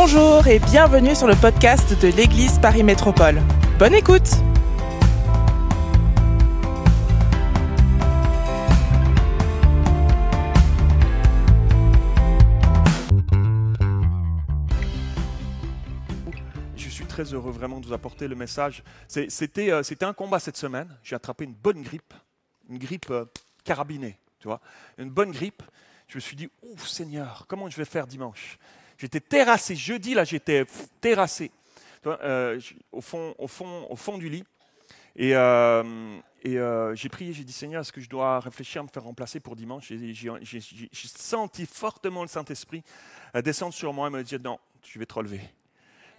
[0.00, 3.42] Bonjour et bienvenue sur le podcast de l'Église Paris Métropole.
[3.80, 4.30] Bonne écoute
[16.76, 18.84] Je suis très heureux vraiment de vous apporter le message.
[19.16, 20.96] Euh, c'était un combat cette semaine.
[21.02, 22.14] J'ai attrapé une bonne grippe,
[22.68, 23.24] une grippe euh,
[23.64, 24.60] carabinée, tu vois,
[24.96, 25.64] une bonne grippe.
[26.06, 28.60] Je me suis dit, ouf Seigneur, comment je vais faire dimanche?
[28.98, 29.76] J'étais terrassé.
[29.76, 30.64] Jeudi, là, j'étais
[31.00, 31.50] terrassé.
[32.06, 32.60] Euh,
[32.92, 34.44] au, fond, au, fond, au fond du lit.
[35.16, 38.88] Et, euh, euh, j'ai prié, j'ai dit, Seigneur, est-ce que je dois réfléchir à me
[38.88, 39.92] faire remplacer pour dimanche?
[39.92, 42.82] J'ai senti fortement le Saint-Esprit
[43.42, 45.40] descendre sur moi et me dire, non, tu vais te relever.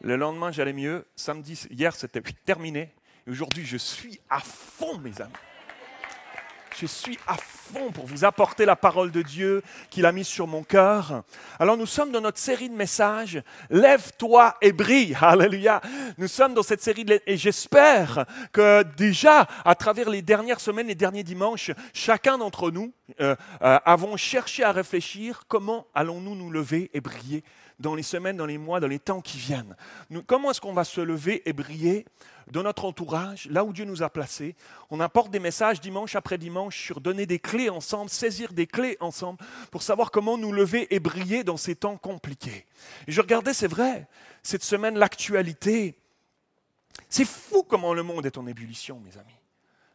[0.02, 1.05] Le lendemain, j'allais mieux.
[1.16, 2.94] Samedi, hier, c'était terminé.
[3.27, 5.34] Aujourd'hui, je suis à fond, mes amis.
[6.80, 10.48] Je suis à fond pour vous apporter la parole de Dieu qu'il a mise sur
[10.48, 11.24] mon cœur.
[11.60, 13.44] Alors nous sommes dans notre série de messages.
[13.70, 15.18] Lève-toi et brille.
[15.21, 15.82] Alléluia.
[16.18, 17.20] Nous sommes dans cette série de...
[17.27, 22.93] et j'espère que déjà, à travers les dernières semaines, les derniers dimanches, chacun d'entre nous
[23.20, 27.43] euh, euh, avons cherché à réfléchir comment allons-nous nous lever et briller
[27.79, 29.76] dans les semaines, dans les mois, dans les temps qui viennent.
[30.27, 32.05] Comment est-ce qu'on va se lever et briller
[32.52, 34.55] dans notre entourage, là où Dieu nous a placés?
[34.90, 38.98] On apporte des messages dimanche après dimanche sur donner des clés ensemble, saisir des clés
[38.99, 39.40] ensemble
[39.71, 42.65] pour savoir comment nous lever et briller dans ces temps compliqués.
[43.07, 44.07] Et je regardais, c'est vrai,
[44.43, 45.98] cette semaine, l'actualité.
[47.07, 49.38] C'est fou comment le monde est en ébullition, mes amis.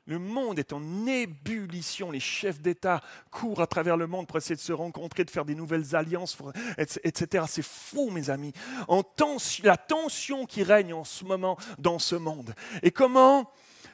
[0.07, 2.11] Le monde est en ébullition.
[2.11, 5.47] Les chefs d'État courent à travers le monde pour essayer de se rencontrer, de faire
[5.47, 6.37] des nouvelles alliances,
[6.77, 7.45] etc.
[7.49, 8.53] C'est fou, mes amis.
[9.63, 12.55] La tension qui règne en ce moment dans ce monde.
[12.83, 13.51] Et comment,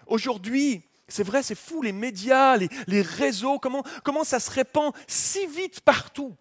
[0.06, 4.92] aujourd'hui, c'est vrai, c'est fou, les médias, les, les réseaux, comment, comment ça se répand
[5.06, 6.36] si vite partout?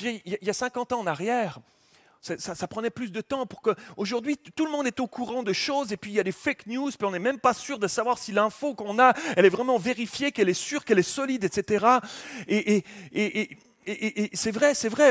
[0.00, 1.58] Il y a 50 ans en arrière,
[2.22, 3.70] ça, ça- ça prenait plus de temps pour que.
[3.96, 6.32] Aujourd'hui, tout le monde est au courant de choses et puis il y a des
[6.32, 9.44] fake news, puis on n'est même pas sûr de savoir si l'info qu'on a, elle
[9.44, 11.84] est vraiment vérifiée, qu'elle est sûre, qu'elle est solide, etc.
[12.46, 13.50] Et, et- et-
[13.86, 15.10] et- c'est vrai, c'est vrai,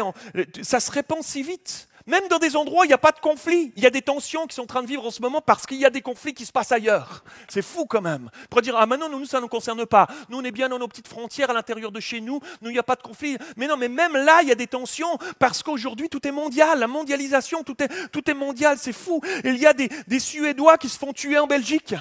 [0.63, 1.89] ça se répand si vite.
[2.07, 4.01] Même dans des endroits où il n'y a pas de conflit, il y a des
[4.01, 6.01] tensions qui sont en train de vivre en ce moment parce qu'il y a des
[6.01, 7.23] conflits qui se passent ailleurs.
[7.47, 8.29] C'est fou quand même.
[8.50, 10.07] Pour dire, ah maintenant, nous, ça ne nous concerne pas.
[10.29, 12.40] Nous, on est bien dans nos petites frontières à l'intérieur de chez nous.
[12.61, 13.38] Nous, il n'y a pas de conflit.
[13.57, 16.79] Mais non, mais même là, il y a des tensions parce qu'aujourd'hui, tout est mondial.
[16.79, 18.78] La mondialisation, tout est, mondial.
[18.79, 19.22] C'est fou.
[19.44, 21.95] Il y a des Suédois qui se font tuer en Belgique.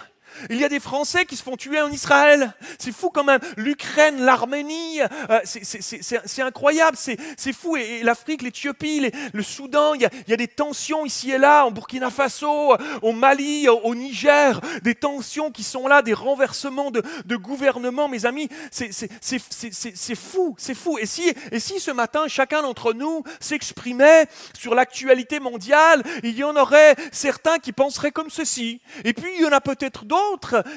[0.48, 2.54] Il y a des Français qui se font tuer en Israël.
[2.78, 3.41] C'est fou quand même.
[3.56, 6.96] L'Ukraine, l'Arménie, euh, c'est- incroyable.
[6.96, 7.76] C'est fou.
[7.76, 11.30] Et, et l'Afrique, l'Éthiopie, le Soudan, il y, a, il y a des tensions ici
[11.30, 14.60] et là, en Burkina Faso, au Mali, au, au Niger.
[14.82, 18.48] Des tensions qui sont là, des renversements de, de gouvernement, mes amis.
[18.70, 20.98] C'est fou, c'est fou.
[20.98, 24.26] Et si, et si ce matin, chacun d'entre nous s'exprimait
[24.58, 28.80] sur l'actualité mondiale, il y en aurait certains qui penseraient comme ceci.
[29.04, 30.19] Et puis, il y en a peut-être d'autres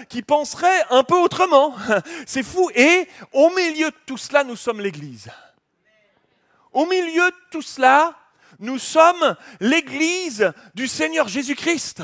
[0.09, 1.75] qui penseraient un peu autrement.
[2.25, 2.69] C'est fou.
[2.75, 5.29] Et au milieu de tout cela, nous sommes l'Église.
[6.71, 8.17] Au milieu de tout cela,
[8.59, 12.01] nous sommes l'Église du Seigneur Jésus-Christ.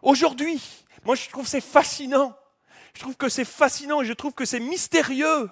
[0.00, 0.60] Aujourd'hui,
[1.04, 2.36] moi je trouve c'est fascinant.
[2.94, 5.50] Je trouve que c'est fascinant, je trouve que c'est mystérieux.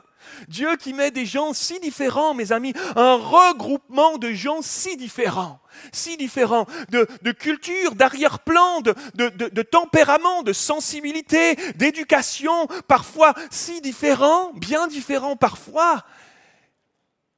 [0.48, 5.60] Dieu qui met des gens si différents, mes amis, un regroupement de gens si différents,
[5.92, 14.86] si différents, de, culture, d'arrière-plan, de, de, tempérament, de sensibilité, d'éducation, parfois si différents, bien
[14.86, 16.04] différents parfois.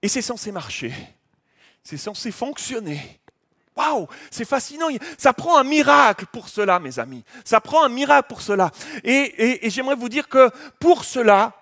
[0.02, 0.92] Et c'est censé marcher,
[1.84, 3.20] c'est censé fonctionner.
[3.74, 4.88] Waouh, c'est fascinant.
[5.16, 7.24] Ça prend un miracle pour cela, mes amis.
[7.42, 8.70] Ça prend un miracle pour cela.
[9.02, 11.61] Et j'aimerais vous dire que pour cela,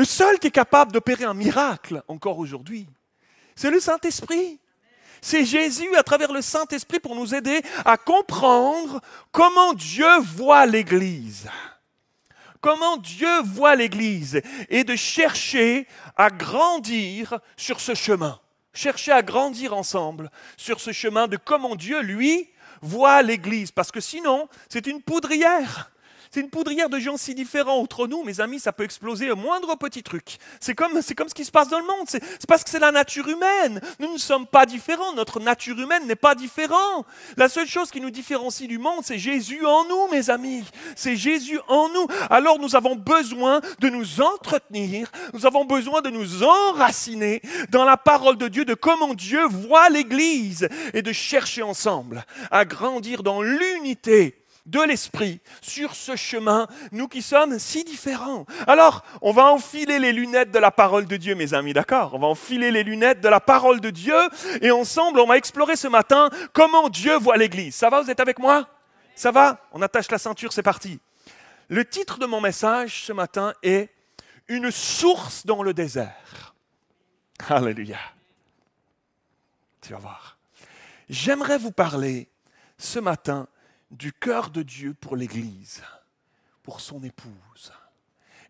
[0.00, 2.88] le seul qui est capable d'opérer un miracle encore aujourd'hui,
[3.54, 4.58] c'est le Saint-Esprit.
[5.20, 11.50] C'est Jésus à travers le Saint-Esprit pour nous aider à comprendre comment Dieu voit l'Église.
[12.62, 14.40] Comment Dieu voit l'Église
[14.70, 15.86] et de chercher
[16.16, 18.40] à grandir sur ce chemin.
[18.72, 22.48] Chercher à grandir ensemble sur ce chemin de comment Dieu, lui,
[22.80, 23.70] voit l'Église.
[23.70, 25.90] Parce que sinon, c'est une poudrière.
[26.32, 29.34] C'est une poudrière de gens si différents entre nous, mes amis, ça peut exploser au
[29.36, 30.38] moindre petit truc.
[30.60, 32.06] C'est comme, c'est comme ce qui se passe dans le monde.
[32.06, 33.80] C'est, c'est parce que c'est la nature humaine.
[33.98, 35.12] Nous ne sommes pas différents.
[35.14, 37.04] Notre nature humaine n'est pas différente.
[37.36, 40.62] La seule chose qui nous différencie du monde, c'est Jésus en nous, mes amis.
[40.94, 42.06] C'est Jésus en nous.
[42.30, 45.10] Alors nous avons besoin de nous entretenir.
[45.34, 49.88] Nous avons besoin de nous enraciner dans la parole de Dieu, de comment Dieu voit
[49.88, 57.08] l'Église et de chercher ensemble à grandir dans l'unité de l'Esprit sur ce chemin, nous
[57.08, 58.46] qui sommes si différents.
[58.66, 62.14] Alors, on va enfiler les lunettes de la parole de Dieu, mes amis, d'accord?
[62.14, 64.16] On va enfiler les lunettes de la parole de Dieu
[64.60, 67.74] et ensemble, on va explorer ce matin comment Dieu voit l'Église.
[67.74, 68.68] Ça va, vous êtes avec moi?
[69.14, 69.60] Ça va?
[69.72, 71.00] On attache la ceinture, c'est parti.
[71.68, 73.90] Le titre de mon message ce matin est
[74.48, 76.54] Une source dans le désert.
[77.48, 77.98] Alléluia.
[79.80, 80.38] Tu vas voir.
[81.08, 82.28] J'aimerais vous parler
[82.78, 83.46] ce matin
[83.90, 85.82] du cœur de Dieu pour l'Église,
[86.62, 87.72] pour son épouse.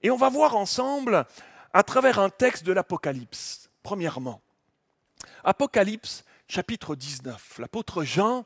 [0.02, 1.26] Et on va voir ensemble
[1.72, 4.40] à travers un texte de l'Apocalypse, premièrement.
[5.44, 7.58] Apocalypse chapitre 19.
[7.58, 8.44] L'apôtre Jean,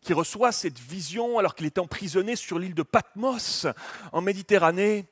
[0.00, 3.66] qui reçoit cette vision alors qu'il est emprisonné sur l'île de Patmos
[4.12, 5.06] en Méditerranée,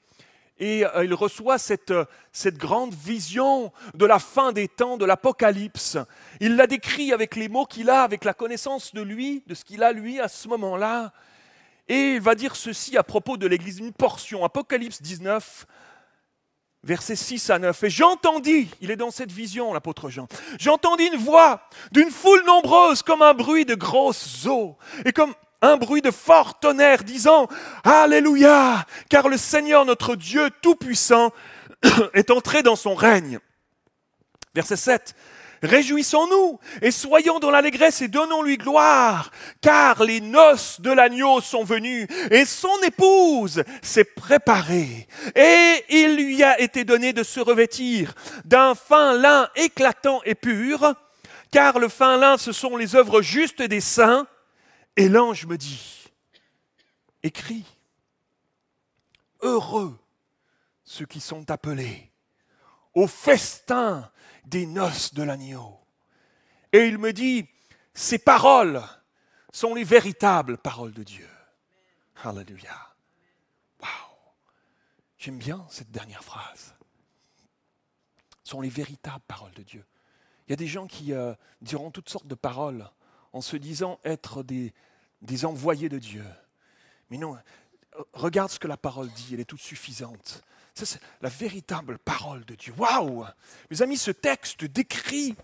[0.62, 5.04] et euh, il reçoit cette, euh, cette, grande vision de la fin des temps, de
[5.04, 5.98] l'Apocalypse.
[6.38, 9.64] Il la décrit avec les mots qu'il a, avec la connaissance de lui, de ce
[9.64, 11.12] qu'il a lui à ce moment-là.
[11.88, 15.66] Et il va dire ceci à propos de l'Église, une portion, Apocalypse 19,
[16.84, 17.82] versets 6 à 9.
[17.82, 20.28] Et j'entendis, il est dans cette vision, l'apôtre Jean,
[20.60, 25.76] j'entendis une voix d'une foule nombreuse comme un bruit de grosses eaux et comme un
[25.76, 27.48] bruit de fort tonnerre disant
[27.84, 31.32] Alléluia, car le Seigneur notre Dieu Tout-Puissant
[32.14, 33.38] est entré dans son règne.
[34.54, 35.14] Verset 7.
[35.62, 39.30] Réjouissons-nous et soyons dans l'allégresse et donnons-lui gloire,
[39.60, 45.06] car les noces de l'agneau sont venues et son épouse s'est préparée.
[45.36, 48.12] Et il lui a été donné de se revêtir
[48.44, 50.94] d'un fin lin éclatant et pur,
[51.52, 54.26] car le fin lin, ce sont les œuvres justes des saints.
[54.96, 56.04] Et l'ange me dit,
[57.22, 57.64] écris,
[59.40, 59.98] heureux
[60.84, 62.10] ceux qui sont appelés
[62.94, 64.10] au festin
[64.44, 65.80] des noces de l'agneau.
[66.72, 67.48] Et il me dit,
[67.94, 68.82] ces paroles
[69.52, 71.28] sont les véritables paroles de Dieu.
[72.24, 72.94] Alléluia.
[73.80, 73.90] Waouh.
[75.18, 76.74] J'aime bien cette dernière phrase.
[78.44, 79.84] sont les véritables paroles de Dieu.
[80.46, 82.88] Il y a des gens qui euh, diront toutes sortes de paroles
[83.32, 84.72] en se disant être des,
[85.20, 86.24] des envoyés de Dieu.
[87.10, 87.36] Mais non,
[88.12, 90.42] regarde ce que la parole dit, elle est toute suffisante.
[90.74, 92.72] c'est la véritable parole de Dieu.
[92.76, 93.24] Waouh
[93.70, 95.36] Mes amis, ce texte décrit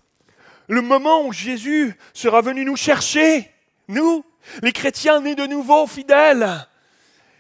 [0.68, 3.50] le moment où Jésus sera venu nous chercher,
[3.88, 4.24] nous,
[4.62, 6.66] les chrétiens nés de nouveau, fidèles.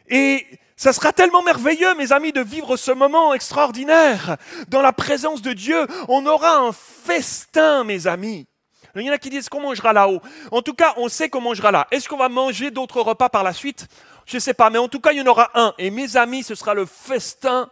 [0.08, 0.46] Et
[0.76, 4.36] ça sera tellement merveilleux, mes amis, de vivre ce moment extraordinaire.
[4.68, 8.46] Dans la présence de Dieu, on aura un festin, mes amis.
[9.00, 10.20] Il y en a qui disent qu'on mangera là-haut.
[10.50, 11.86] En tout cas, on sait qu'on mangera là.
[11.90, 13.86] Est-ce qu'on va manger d'autres repas par la suite?
[14.26, 15.74] Je ne sais pas, mais en tout cas, il y en aura un.
[15.78, 17.70] Et mes amis, ce sera le festin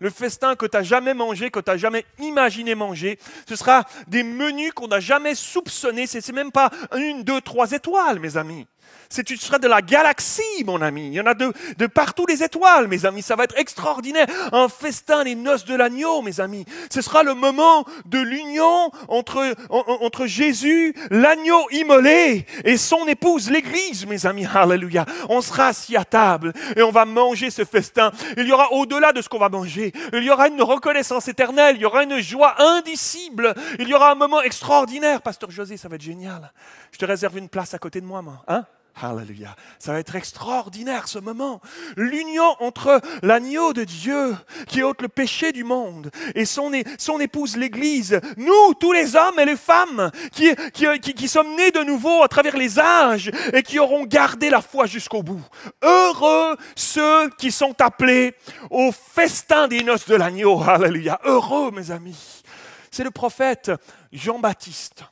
[0.00, 3.18] le festin que tu n'as jamais mangé, que tu n'as jamais imaginé manger.
[3.48, 6.06] Ce sera des menus qu'on n'a jamais soupçonnés.
[6.06, 8.66] Ce n'est même pas une, deux, trois étoiles, mes amis.
[9.10, 11.06] C'est tu seras de la galaxie, mon ami.
[11.06, 13.22] Il y en a de, de partout les étoiles, mes amis.
[13.22, 14.26] Ça va être extraordinaire.
[14.52, 16.66] Un festin, les noces de l'agneau, mes amis.
[16.90, 24.06] Ce sera le moment de l'union entre, entre Jésus, l'agneau immolé, et son épouse, l'Église,
[24.06, 24.46] mes amis.
[24.54, 25.06] Alléluia.
[25.30, 28.12] On sera assis à table et on va manger ce festin.
[28.36, 29.92] Il y aura au-delà de ce qu'on va manger.
[30.12, 31.76] Il y aura une reconnaissance éternelle.
[31.76, 33.54] Il y aura une joie indicible.
[33.78, 35.22] Il y aura un moment extraordinaire.
[35.22, 36.52] Pasteur José, ça va être génial.
[36.92, 38.44] Je te réserve une place à côté de moi, moi.
[38.48, 38.66] Hein?
[39.00, 39.54] Alléluia.
[39.78, 41.60] Ça va être extraordinaire ce moment.
[41.96, 44.36] L'union entre l'agneau de Dieu
[44.66, 48.20] qui ôte le péché du monde et son, son épouse l'Église.
[48.36, 52.78] Nous, tous les hommes et les femmes qui, sommes nés de nouveau à travers les
[52.78, 55.44] âges et qui auront gardé la foi jusqu'au bout.
[55.82, 58.34] Heureux ceux qui sont appelés
[58.70, 60.62] au festin des noces de l'agneau.
[60.62, 61.20] Alléluia.
[61.24, 62.42] Heureux, mes amis.
[62.90, 63.70] C'est le prophète
[64.12, 65.04] Jean-Baptiste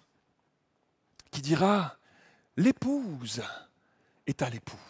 [1.30, 1.96] qui dira,
[2.56, 3.42] l'épouse
[4.26, 4.85] est à l'époux.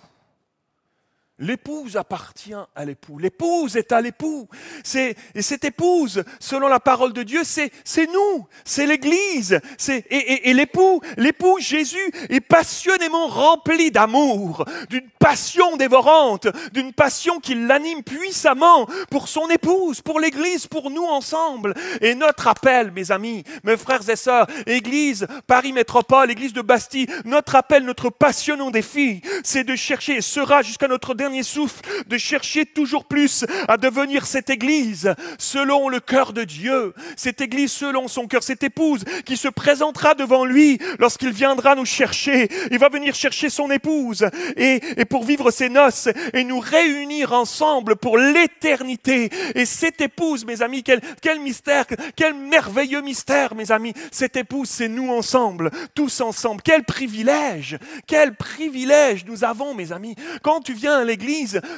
[1.39, 3.19] L'épouse appartient à l'époux.
[3.19, 4.49] L'épouse est à l'époux.
[4.83, 9.61] C'est, et cette épouse, selon la parole de Dieu, c'est, c'est nous, c'est l'Église.
[9.77, 17.39] C'est, et, et, l'époux, l'époux Jésus est passionnément rempli d'amour, d'une passion dévorante, d'une passion
[17.39, 21.75] qui l'anime puissamment pour son épouse, pour l'Église, pour nous ensemble.
[22.01, 27.09] Et notre appel, mes amis, mes frères et sœurs, Église, Paris Métropole, Église de Bastille,
[27.27, 32.19] notre appel, notre passionnant défi, c'est de chercher, et sera jusqu'à notre dernier souffle, de
[32.19, 38.07] chercher toujours plus à devenir cette Église selon le cœur de Dieu, cette Église selon
[38.07, 42.49] son cœur, cette épouse qui se présentera devant lui lorsqu'il viendra nous chercher.
[42.71, 44.25] Il va venir chercher son épouse
[44.57, 49.29] et, et pour vivre ses noces et nous réunir ensemble pour l'éternité.
[49.57, 53.95] Et cette épouse, mes amis, quel, quel mystère, quel merveilleux mystère, mes amis.
[54.13, 56.63] Cette épouse, c'est nous ensemble, tous ensemble.
[56.63, 60.15] Quel privilège, quel privilège nous avons, mes amis.
[60.43, 61.05] Quand tu viens à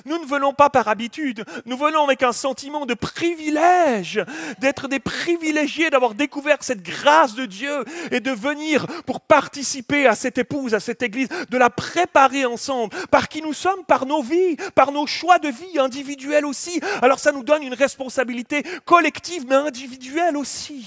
[0.04, 4.24] nous ne venons pas par habitude, nous venons avec un sentiment de privilège,
[4.58, 10.14] d'être des privilégiés, d'avoir découvert cette grâce de Dieu et de venir pour participer à
[10.14, 14.22] cette épouse, à cette église, de la préparer ensemble, par qui nous sommes, par nos
[14.22, 16.80] vies, par nos choix de vie individuels aussi.
[17.02, 20.86] Alors ça nous donne une responsabilité collective mais individuelle aussi.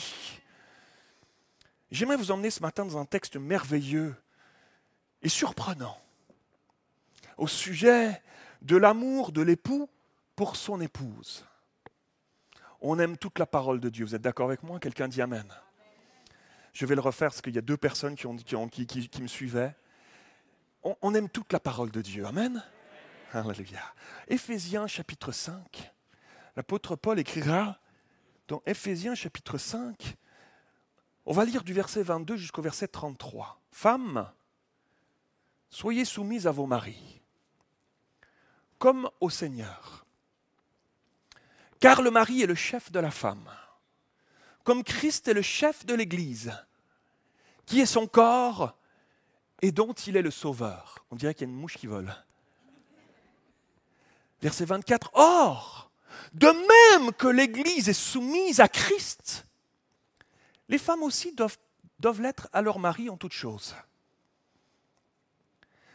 [1.91, 4.15] J'aimerais vous emmener ce matin dans un texte merveilleux
[5.22, 5.98] et surprenant
[7.38, 8.22] au sujet
[8.61, 9.89] de l'amour de l'époux
[10.35, 11.45] pour son épouse.
[12.81, 14.05] On aime toute la parole de Dieu.
[14.05, 14.79] Vous êtes d'accord avec moi?
[14.79, 15.45] Quelqu'un dit Amen.
[16.73, 18.37] Je vais le refaire parce qu'il y a deux personnes qui, ont,
[18.67, 19.75] qui, me suivaient.
[20.83, 22.25] On, on, aime toute la parole de Dieu.
[22.25, 22.63] Amen?
[23.33, 23.81] Alléluia.
[24.27, 25.91] Éphésiens chapitre 5.
[26.55, 27.77] L'apôtre Paul écrira
[28.51, 30.17] dans Éphésiens chapitre 5,
[31.25, 33.61] on va lire du verset 22 jusqu'au verset 33.
[33.71, 34.29] Femmes,
[35.69, 37.20] soyez soumises à vos maris,
[38.81, 40.07] comme au Seigneur.
[41.79, 43.47] Car le mari est le chef de la femme,
[44.63, 46.51] comme Christ est le chef de l'Église,
[47.67, 48.75] qui est son corps
[49.61, 51.05] et dont il est le sauveur.
[51.11, 52.11] On dirait qu'il y a une mouche qui vole.
[54.41, 55.11] Verset 24.
[55.13, 55.91] Or,
[56.33, 59.45] de même que l'Église est soumise à Christ,
[60.69, 61.57] les femmes aussi doivent,
[62.19, 63.75] l'être à leur mari en toutes choses.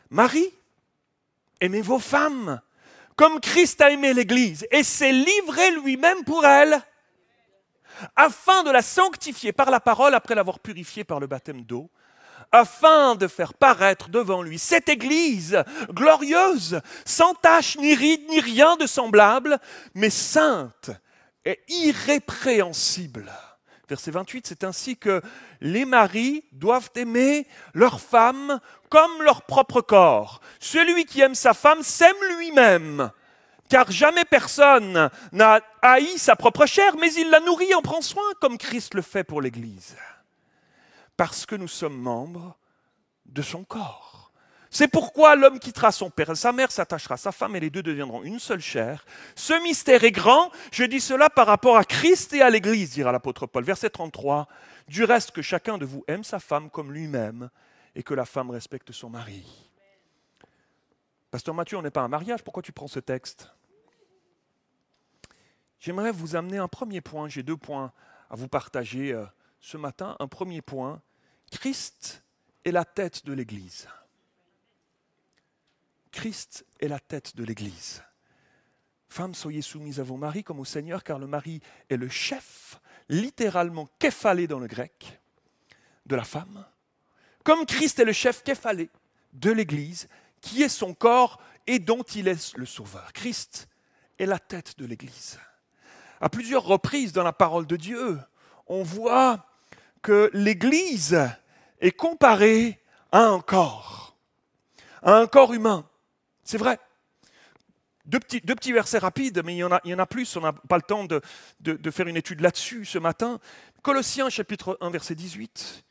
[0.09, 0.55] Marie,
[1.61, 2.61] aimez vos femmes
[3.17, 6.81] comme Christ a aimé l'Église et s'est livré lui-même pour elle,
[8.15, 11.91] afin de la sanctifier par la parole après l'avoir purifiée par le baptême d'eau,
[12.53, 18.77] afin de faire paraître devant lui cette Église glorieuse, sans tache ni ride ni rien
[18.77, 19.59] de semblable,
[19.95, 20.91] mais sainte
[21.45, 23.33] et irrépréhensible.
[23.89, 25.23] Verset 28, c'est ainsi que
[25.61, 30.41] les maris doivent aimer leur femme comme leur propre corps.
[30.59, 33.11] Celui qui aime sa femme s'aime lui-même,
[33.69, 38.25] car jamais personne n'a haï sa propre chair, mais il la nourrit en prend soin,
[38.41, 39.97] comme Christ le fait pour l'Église.
[41.17, 42.57] Parce que nous sommes membres
[43.25, 44.26] de son corps.
[44.77, 47.71] C'est pourquoi l'homme quittera son père et sa mère, s'attachera à sa femme et les
[47.71, 49.07] deux deviendront une seule chair.
[49.35, 50.51] Ce mystère est grand.
[50.71, 53.65] Je dis cela par rapport à Christ et à l'Église, dira l'apôtre Paul.
[53.65, 54.47] Verset 33.
[54.87, 57.49] Du reste, que chacun de vous aime sa femme comme lui-même
[57.95, 59.47] et que la femme respecte son mari.
[61.31, 62.43] Pasteur Mathieu, on n'est pas un mariage.
[62.43, 63.51] Pourquoi tu prends ce texte?
[65.81, 67.29] J'aimerais vous amener un premier point.
[67.31, 67.95] J'ai deux points
[68.29, 69.25] à vous partager euh,
[69.59, 70.17] ce matin.
[70.21, 71.01] Un premier point.
[71.51, 72.23] Christ
[72.67, 73.89] est la tête de l'Église.
[76.17, 78.03] Christ est la tête de l'Église.
[79.11, 82.81] Femmes, soyez soumises à vos maris comme au Seigneur, car le mari est le chef,
[83.11, 85.21] littéralement képhalé dans le grec,
[86.07, 86.65] de la femme,
[87.45, 88.89] comme Christ est le chef képhalé
[89.35, 90.09] de l'Église,
[90.41, 93.13] qui est son corps et dont il est le sauveur.
[93.13, 93.69] Christ
[94.19, 95.39] est la tête de l'Église.
[96.23, 98.19] À plusieurs reprises dans la parole de Dieu,
[98.69, 99.47] on voit
[100.01, 101.29] que l'Église
[101.83, 102.83] est comparée
[103.13, 104.17] à un corps,
[105.03, 105.87] à un corps humain.
[106.47, 106.79] C'est vrai.
[108.05, 111.05] Deux petits, versets rapides, mais il y en a, plus, on n'a pas le temps
[111.05, 111.21] de,
[111.91, 113.41] faire une étude là-dessus ce matin.
[113.83, 115.85] Colossiens chapitre 1, verset 18.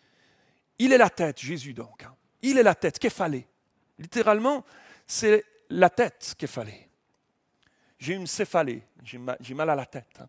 [0.80, 2.04] Il est la tête, Jésus donc.
[2.04, 2.16] Hein.
[2.42, 3.46] Il est la tête, fallait.
[4.00, 4.64] Littéralement,
[5.06, 6.90] c'est la tête fallait.
[8.00, 10.20] J'ai une céphalée, j'ai mal, mal, à la tête.
[10.22, 10.28] Hein.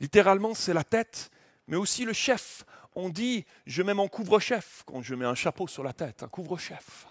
[0.00, 1.30] Littéralement, c'est la tête,
[1.66, 2.64] mais aussi le chef.
[2.94, 6.28] On dit, je mets mon couvre-chef quand je mets un chapeau sur la tête, un
[6.28, 7.06] couvre-chef.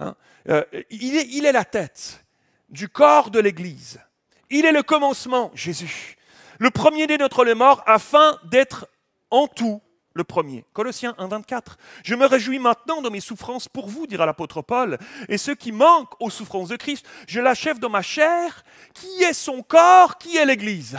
[0.00, 0.16] Hein.
[0.48, 2.24] Euh, il, est, la tête
[2.70, 4.00] du corps de l'Église.
[4.48, 6.16] Il est le commencement, Jésus.
[6.58, 8.88] Le premier des notre les morts, afin d'être
[9.30, 9.80] en tout
[10.14, 10.64] le premier.
[10.72, 11.76] Colossiens 1, 24.
[12.02, 15.70] Je me réjouis maintenant de mes souffrances pour vous, dira l'apôtre Paul, et ceux qui
[15.70, 18.64] manquent aux souffrances de Christ, je l'achève dans ma chair,
[18.94, 20.98] qui est son corps, qui est l'Église.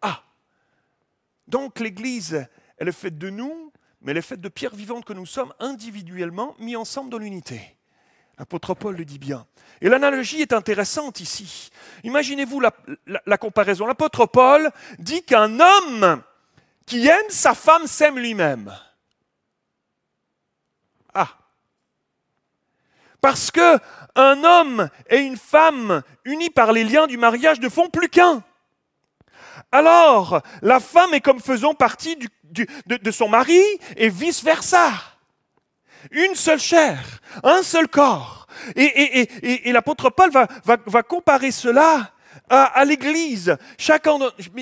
[0.00, 0.22] Ah
[1.48, 2.46] Donc l'Église,
[2.78, 3.71] elle est faite de nous,
[4.02, 7.76] mais les fêtes de pierre vivante que nous sommes individuellement mis ensemble dans l'unité.
[8.38, 9.46] L'apôtre Paul le dit bien.
[9.80, 11.70] Et l'analogie est intéressante ici.
[12.02, 13.86] Imaginez-vous la, comparaison.
[13.86, 16.22] L'apôtre Paul dit qu'un homme
[16.86, 18.74] qui aime sa femme s'aime lui-même.
[21.14, 21.36] Ah
[23.20, 23.78] Parce que
[24.14, 28.42] un homme et une femme unis par les liens du mariage ne font plus qu'un.
[29.70, 33.60] Alors, la femme est comme faisant partie de, son mari
[33.96, 34.92] et vice-versa.
[36.10, 38.46] Une seule chair, un seul corps.
[38.76, 42.12] Et, l'apôtre Paul va, comparer cela
[42.50, 43.56] à, l'Église.
[43.78, 44.18] Chacun,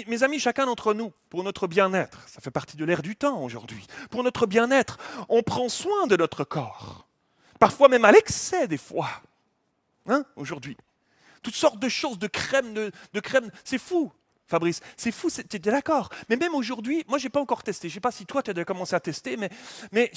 [0.06, 3.42] mes amis, chacun d'entre nous, pour notre bien-être, ça fait partie de l'ère du temps
[3.42, 7.06] aujourd'hui, pour notre bien-être, on prend soin de notre corps.
[7.58, 9.08] Parfois même à l'excès des fois.
[10.06, 10.76] Hein, aujourd'hui.
[11.42, 14.12] Toutes sortes de choses, de crème, de, de crème, c'est fou.
[14.50, 16.08] Fabrice, c'est fou, tu es d'accord?
[16.28, 17.88] Mais même aujourd'hui, moi, je n'ai pas encore testé.
[17.88, 20.10] Je ne sais pas si toi, tu as déjà commencé à tester, mais,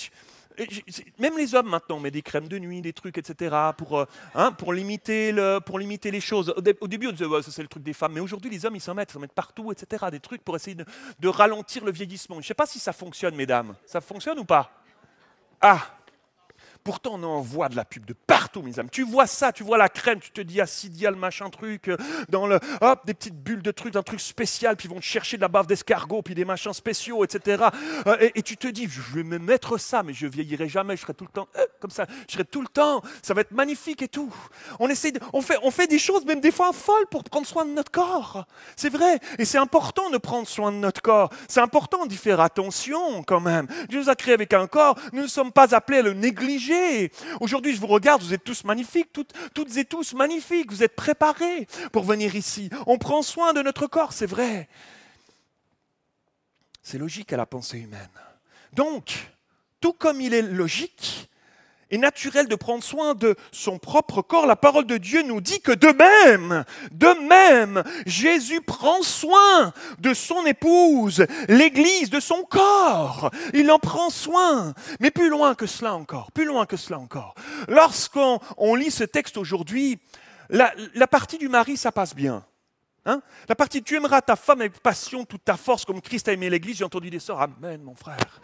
[1.20, 4.52] même les hommes maintenant mettent des crèmes de nuit, des trucs, etc., pour, euh, hein,
[4.52, 5.36] pour, limiter,
[5.68, 6.52] pour limiter les choses.
[6.58, 8.82] Au, début, on disait, ça c'est le truc des femmes, mais aujourd'hui, les hommes, ils
[8.82, 10.86] s'en mettent, ils s'en mettent partout, etc., des trucs pour essayer de,
[11.20, 12.38] de ralentir le vieillissement.
[12.38, 13.76] Je ne sais pas si ça fonctionne, mesdames.
[13.86, 14.72] Ça fonctionne ou pas?
[15.62, 15.80] Ah
[16.84, 18.90] Pourtant, on en voit de la pub de partout, mes amis.
[18.92, 21.96] Tu vois ça, tu vois la crème, tu te dis acidial, machin truc, euh,
[22.28, 25.06] dans le, hop, des petites bulles de trucs, un truc spécial, puis ils vont te
[25.06, 27.64] chercher de la bave d'escargot, puis des machins spéciaux, etc.
[28.08, 31.04] Euh, et, tu te dis, je vais me mettre ça, mais je vieillirai jamais, je
[31.04, 33.52] serai tout le temps euh, comme ça, je serai tout le temps, ça va être
[33.52, 34.34] magnifique et tout.
[34.80, 37.64] On essaie, on fait, on fait des choses, même des fois folles, pour prendre soin
[37.66, 38.46] de notre corps.
[38.76, 41.30] C'est vrai, et c'est important de prendre soin de notre corps.
[41.48, 43.68] C'est important d'y faire attention quand même.
[43.88, 46.73] Dieu nous a créé avec un corps, nous ne sommes pas appelés à le négliger
[47.40, 50.96] Aujourd'hui, je vous regarde, vous êtes tous magnifiques, toutes, toutes et tous magnifiques, vous êtes
[50.96, 52.70] préparés pour venir ici.
[52.88, 54.68] On prend soin de notre corps, c'est vrai.
[56.82, 58.10] C'est logique à la pensée humaine.
[58.74, 59.32] Donc,
[59.80, 61.30] tout comme il est logique
[61.94, 65.62] et naturel de prendre soin de son propre corps, la parole de Dieu nous dit
[65.62, 73.30] que de même, de même, Jésus prend soin de son épouse, l'Église, de son corps.
[73.54, 74.74] Il en prend soin.
[75.02, 77.36] Mais plus loin que cela encore, plus loin que cela encore.
[77.68, 80.00] Lorsqu'on lit ce texte aujourd'hui,
[80.50, 80.74] la,
[81.06, 82.44] partie du mari, ça passe bien.
[83.06, 83.22] Hein?
[83.48, 86.50] La partie tu aimeras ta femme avec passion, toute ta force, comme Christ a aimé
[86.50, 88.42] l'Église, j'ai entendu des sœurs, Amen, mon frère.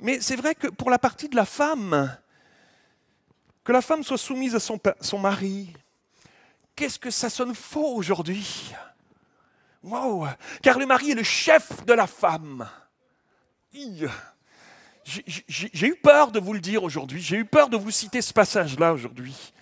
[0.00, 2.16] Mais c'est vrai que pour la partie de la femme,
[3.66, 5.72] que la femme soit soumise à son, mari,
[6.76, 8.72] qu'est-ce que ça sonne faux aujourd'hui?
[9.82, 10.28] Wow
[10.62, 12.70] Car le mari est le chef de la femme.
[15.04, 18.32] J'ai eu peur de vous le dire aujourd'hui, j'ai eu peur de vous citer ce
[18.32, 19.52] passage-là aujourd'hui.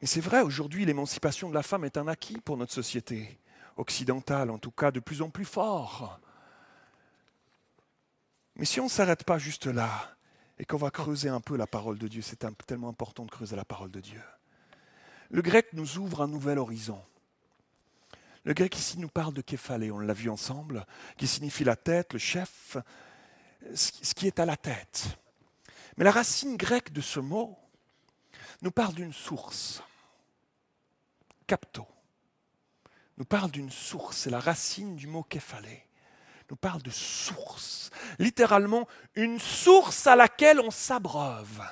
[0.00, 3.40] Mais c'est vrai, aujourd'hui, l'émancipation de la femme est un acquis pour notre société
[3.76, 6.20] occidentale, en tout cas de plus en plus fort.
[8.54, 10.15] Mais si on ne s'arrête pas juste là,
[10.58, 12.22] et qu'on va creuser un peu la parole de Dieu.
[12.22, 14.22] C'est tellement important de creuser la parole de Dieu.
[15.30, 17.02] Le grec nous ouvre un nouvel horizon.
[18.44, 22.12] Le grec ici nous parle de képhalé, on l'a vu ensemble, qui signifie la tête,
[22.12, 22.76] le chef,
[23.74, 25.18] ce qui est à la tête.
[25.96, 27.58] Mais la racine grecque de ce mot
[28.62, 29.82] nous parle d'une source,
[31.48, 31.86] capto,
[33.18, 35.85] nous parle d'une source, c'est la racine du mot képhalé
[36.50, 37.90] nous parle de source.
[38.18, 41.62] Littéralement, une source à laquelle on s'abreuve.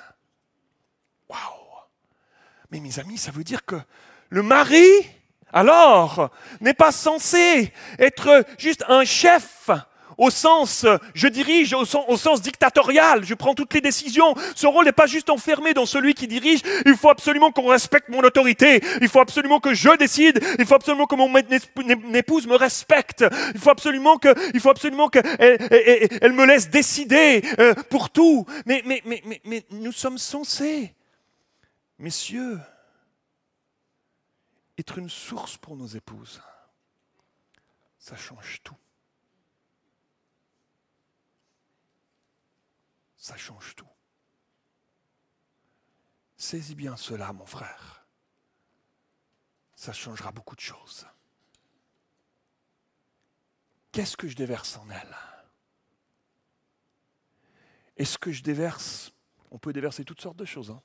[1.29, 1.39] Waouh
[2.71, 3.77] Mais mes amis, ça veut dire que
[4.29, 4.87] le mari,
[5.53, 9.69] alors, n'est pas censé être juste un chef
[10.17, 14.35] au sens, je dirige, au sens, dictatorial, je prends toutes les décisions.
[14.55, 18.09] Ce rôle n'est pas juste enfermé dans celui qui dirige, il faut absolument qu'on respecte
[18.09, 21.33] mon autorité, il faut absolument que je décide, il faut absolument que mon
[22.13, 24.61] épouse me respecte, il faut absolument que, il
[25.09, 28.45] qu'elle elle me laisse décider euh, pour tout.
[28.65, 28.83] Mais
[29.71, 30.93] nous sommes censés,
[31.99, 32.59] messieurs,
[34.77, 36.41] être une source pour nos épouses.
[37.97, 38.75] Ça change tout.
[43.25, 43.89] Ça change tout.
[46.37, 48.05] Saisis bien cela, mon frère.
[49.73, 51.07] Ça changera beaucoup de choses.
[53.91, 55.17] Qu'est-ce que je déverse en elle?
[57.97, 59.11] Est-ce que je déverse
[59.49, 60.69] On peut déverser toutes sortes de choses.
[60.69, 60.83] Hein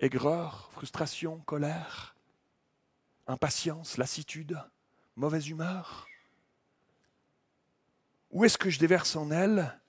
[0.00, 2.14] Aigreur, frustration, colère,
[3.26, 4.62] impatience, lassitude,
[5.16, 6.06] mauvaise humeur?
[8.32, 9.80] Ou est-ce que je déverse en elle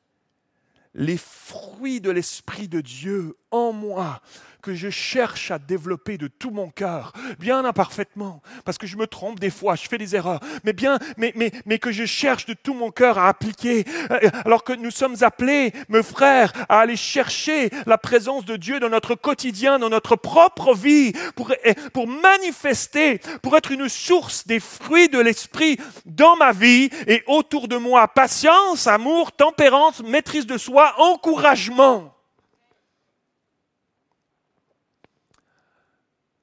[0.94, 4.22] les fruits de l'Esprit de Dieu en moi,
[4.62, 9.08] que je cherche à développer de tout mon cœur, bien imparfaitement, parce que je me
[9.08, 12.46] trompe des fois, je fais des erreurs, mais bien, mais, mais, mais que je cherche
[12.46, 16.80] de tout mon cœur à appliquer, euh, alors que nous sommes appelés, mes frères, à
[16.80, 21.74] aller chercher la présence de Dieu dans notre quotidien, dans notre propre vie, pour, eh,
[21.92, 27.68] pour manifester, pour être une source des fruits de l'Esprit dans ma vie et autour
[27.68, 28.08] de moi.
[28.08, 32.21] Patience, amour, tempérance, maîtrise de soi, encouragement.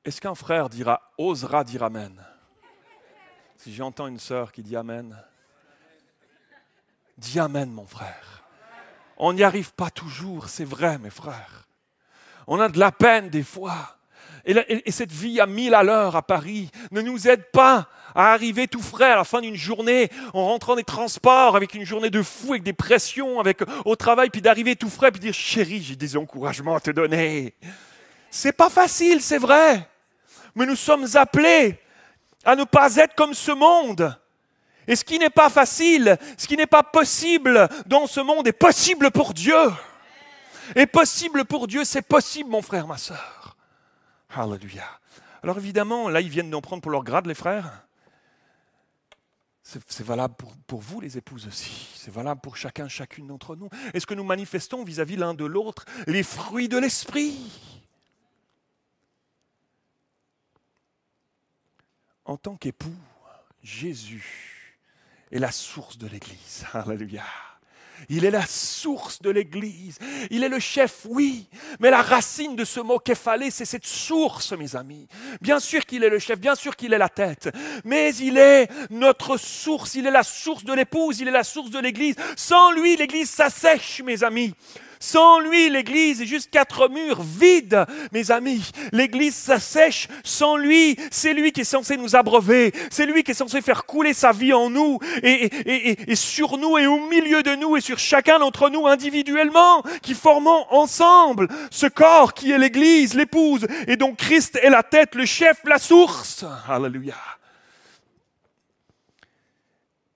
[0.08, 2.18] Est-ce qu'un frère dira, osera dire Amen?
[3.58, 5.14] Si j'entends une sœur qui dit Amen,
[7.18, 8.42] dis Amen, mon frère.
[9.18, 11.68] On n'y arrive pas toujours, c'est vrai, mes frères.
[12.46, 13.98] On a de la peine des fois.
[14.46, 18.66] Et, cette vie à mille à l'heure à Paris ne nous aide pas à arriver
[18.66, 22.22] tout frais à la fin d'une journée en rentrant des transports avec une journée de
[22.22, 25.96] fou, avec des pressions, avec au travail, puis d'arriver tout frais, puis dire chérie, j'ai
[25.96, 27.54] des encouragements à te donner.
[28.30, 29.86] C'est pas facile, c'est vrai.
[30.58, 31.78] Mais nous sommes appelés
[32.44, 34.18] à ne pas être comme ce monde.
[34.88, 38.52] Et ce qui n'est pas facile, ce qui n'est pas possible dans ce monde est
[38.52, 39.54] possible pour Dieu.
[40.74, 43.56] Et possible pour Dieu, c'est possible, mon frère, ma soeur.
[44.34, 44.84] Alléluia.
[45.44, 47.84] Alors évidemment, là, ils viennent d'en prendre pour leur grade, les frères.
[49.62, 50.34] C'est valable
[50.66, 51.88] pour, vous, les épouses aussi.
[51.94, 53.68] C'est valable pour chacun, chacune d'entre nous.
[53.94, 57.77] Est-ce que nous manifestons vis-à-vis l'un de l'autre les fruits de l'esprit
[62.28, 62.94] En tant qu'époux,
[63.62, 64.76] Jésus
[65.32, 66.66] est la source de l'Église.
[66.74, 67.24] Alléluia.
[68.10, 69.98] Il est la source de l'Église.
[70.30, 71.48] Il est le chef, oui.
[71.80, 75.08] Mais la racine de ce mot képhalé, c'est cette source, mes amis.
[75.40, 77.48] Bien sûr qu'il est le chef, bien sûr qu'il est la tête.
[77.84, 79.94] Mais il est notre source.
[79.94, 82.14] Il est la source de l'épouse, il est la source de l'Église.
[82.36, 84.54] Sans lui, l'Église s'assèche, mes amis.
[85.00, 88.70] Sans lui, l'Église est juste quatre murs vides, mes amis.
[88.92, 90.08] L'Église s'assèche.
[90.24, 92.72] Sans lui, c'est lui qui est censé nous abreuver.
[92.90, 96.86] C'est lui qui est censé faire couler sa vie en nous et, sur nous et
[96.86, 102.34] au milieu de nous et sur chacun d'entre nous individuellement, qui formons ensemble ce corps
[102.34, 103.66] qui est l'Église, l'épouse.
[103.86, 106.44] Et donc Christ est la tête, le chef, la source.
[106.68, 107.16] Alléluia.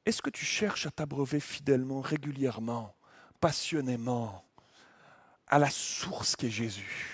[0.04, 2.94] Est-ce que tu cherches à t'abreuver fidèlement, régulièrement,
[3.40, 4.44] passionnément
[5.52, 7.10] à la source qui est Jésus.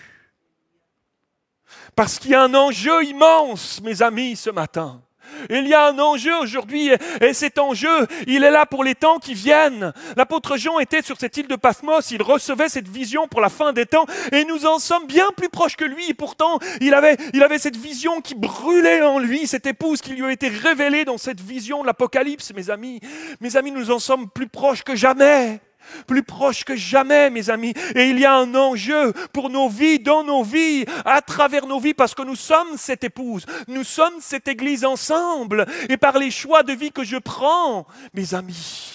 [1.97, 5.03] Parce qu'il y a un enjeu immense, mes amis, ce matin.
[5.51, 9.19] Il y a un enjeu aujourd'hui, et cet enjeu, il est là pour les temps
[9.19, 9.93] qui viennent.
[10.17, 13.73] L'apôtre Jean était sur cette île de Pathmos, il recevait cette vision pour la fin
[13.73, 17.17] des temps, et nous en sommes bien plus proches que lui, et pourtant, il avait,
[17.35, 21.05] il avait cette vision qui brûlait en lui, cette épouse qui lui a été révélée
[21.05, 23.01] dans cette vision de l'Apocalypse, mes amis.
[23.41, 25.61] Mes amis, nous en sommes plus proches que jamais
[26.07, 27.75] plus proche que jamais, mes amis.
[27.95, 31.81] Et il y a un enjeu pour nos vies, dans nos vies, à travers nos
[31.81, 36.31] vies, parce que nous sommes cette épouse, nous sommes cette Église ensemble, et par les
[36.31, 38.95] choix de vie que je prends, mes amis.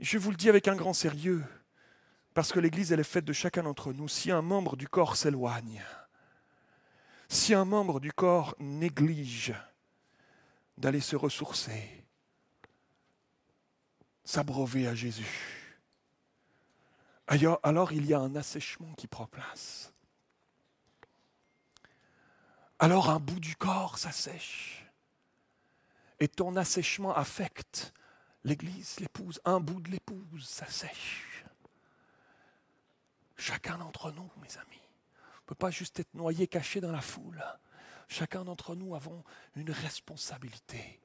[0.00, 1.42] Je vous le dis avec un grand sérieux,
[2.34, 4.08] parce que l'Église, elle est faite de chacun d'entre nous.
[4.08, 5.82] Si un membre du corps s'éloigne,
[7.28, 9.54] si un membre du corps néglige
[10.76, 12.03] d'aller se ressourcer,
[14.24, 15.70] s'abreuver à Jésus.
[17.26, 19.92] Alors il y a un assèchement qui prend place.
[22.78, 24.86] Alors un bout du corps s'assèche.
[26.20, 27.92] Et ton assèchement affecte
[28.44, 29.40] l'Église, l'épouse.
[29.44, 31.44] Un bout de l'épouse s'assèche.
[33.36, 34.80] Chacun d'entre nous, mes amis,
[35.42, 37.44] ne peut pas juste être noyé, caché dans la foule.
[38.08, 39.24] Chacun d'entre nous avons
[39.56, 41.00] une responsabilité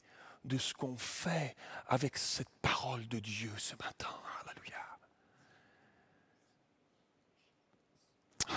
[0.50, 1.56] de ce qu'on fait
[1.88, 4.10] avec cette parole de Dieu ce matin.
[4.46, 4.76] Alléluia.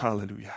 [0.03, 0.55] Alléluia.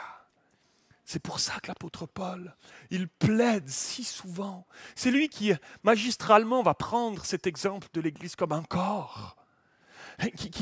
[1.03, 2.55] C'est pour ça que l'apôtre Paul,
[2.89, 4.65] il plaide si souvent.
[4.95, 9.35] C'est lui qui, magistralement, va prendre cet exemple de l'Église comme un corps.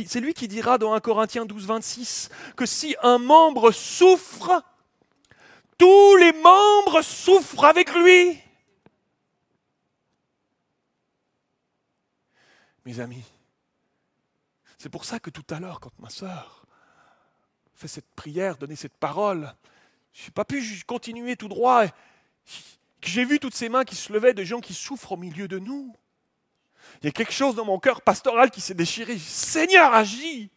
[0.07, 4.63] C'est lui qui dira dans 1 Corinthiens 12, 26 que si un membre souffre,
[5.77, 8.41] tous les membres souffrent avec lui.
[12.85, 13.23] Mes amis.
[14.77, 16.65] C'est pour ça que tout à l'heure, quand ma sœur
[17.75, 19.53] fait cette prière, donnait cette parole,
[20.13, 21.85] je n'ai pas pu continuer tout droit.
[23.01, 25.59] j'ai vu toutes ces mains qui se levaient de gens qui souffrent au milieu de
[25.59, 25.95] nous.
[27.01, 29.17] Il y a quelque chose dans mon cœur pastoral qui s'est déchiré.
[29.17, 30.51] Seigneur, agis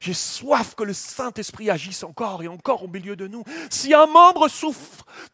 [0.00, 3.42] j'ai soif que le Saint-Esprit agisse encore et encore au milieu de nous.
[3.68, 4.87] Si un membre souffre,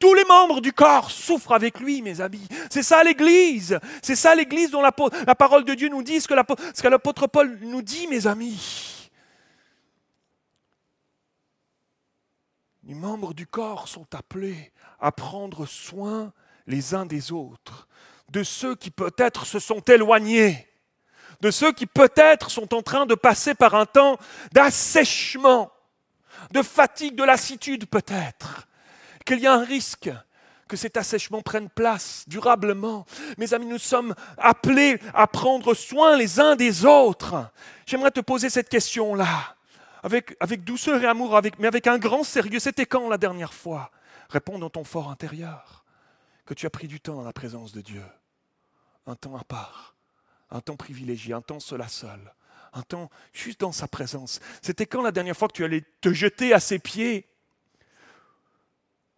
[0.04, 2.46] tous les membres du corps souffrent avec lui, mes amis.
[2.68, 3.80] C'est ça l'Église.
[4.02, 7.80] C'est ça l'Église dont la, parole de Dieu nous dit, ce que l'apôtre Paul nous
[7.80, 9.10] dit, mes amis.
[12.82, 16.34] Les membres du corps sont appelés à prendre soin
[16.66, 17.88] les uns des autres,
[18.28, 20.68] de ceux qui peut-être se sont éloignés
[21.40, 24.16] de ceux qui peut-être sont en train de passer par un temps
[24.52, 25.70] d'assèchement,
[26.52, 28.66] de fatigue, de lassitude peut-être,
[29.24, 30.10] qu'il y a un risque
[30.68, 33.04] que cet assèchement prenne place durablement.
[33.38, 37.50] Mes amis, nous sommes appelés à prendre soin les uns des autres.
[37.86, 39.56] J'aimerais te poser cette question-là,
[40.02, 42.60] avec, douceur et amour, avec, mais avec un grand sérieux.
[42.60, 43.90] C'était quand la dernière fois
[44.30, 45.84] Réponds dans ton fort intérieur
[46.46, 48.02] que tu as pris du temps dans la présence de Dieu?
[49.06, 49.94] Un temps à part,
[50.50, 52.34] un temps privilégié, un temps seul à seul,
[52.72, 54.40] un temps juste dans sa présence.
[54.62, 57.28] C'était quand la dernière fois que tu allais te jeter à ses pieds?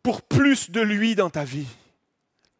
[0.07, 1.67] Pour plus de lui dans ta vie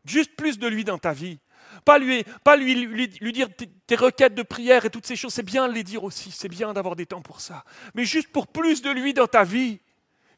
[0.05, 1.39] Juste plus de lui dans ta vie.
[1.85, 3.47] Pas lui, pas lui, lui, dire
[3.87, 6.49] tes requêtes de prière et toutes ces choses, c'est bien de les dire aussi, c'est
[6.49, 7.65] bien d'avoir des temps pour ça.
[7.95, 9.79] Mais juste pour plus de lui dans ta vie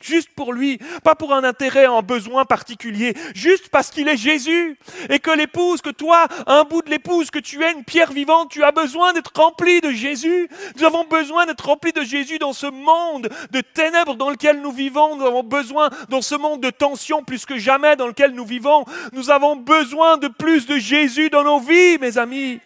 [0.01, 4.79] juste pour lui, pas pour un intérêt, un besoin particulier, juste parce qu'il est Jésus,
[5.11, 8.51] et que l'épouse, que toi, un bout de l'épouse, que tu es une pierre vivante,
[8.51, 10.49] tu as besoin d'être rempli de Jésus.
[10.77, 14.73] Nous avons besoin d'être remplis de Jésus dans ce monde de ténèbres dans lequel nous
[14.73, 15.17] vivons.
[15.17, 18.85] Nous avons besoin, dans ce monde de tension plus que jamais dans lequel nous vivons,
[19.13, 22.61] nous avons besoin de plus de Jésus dans nos vies, mes amis.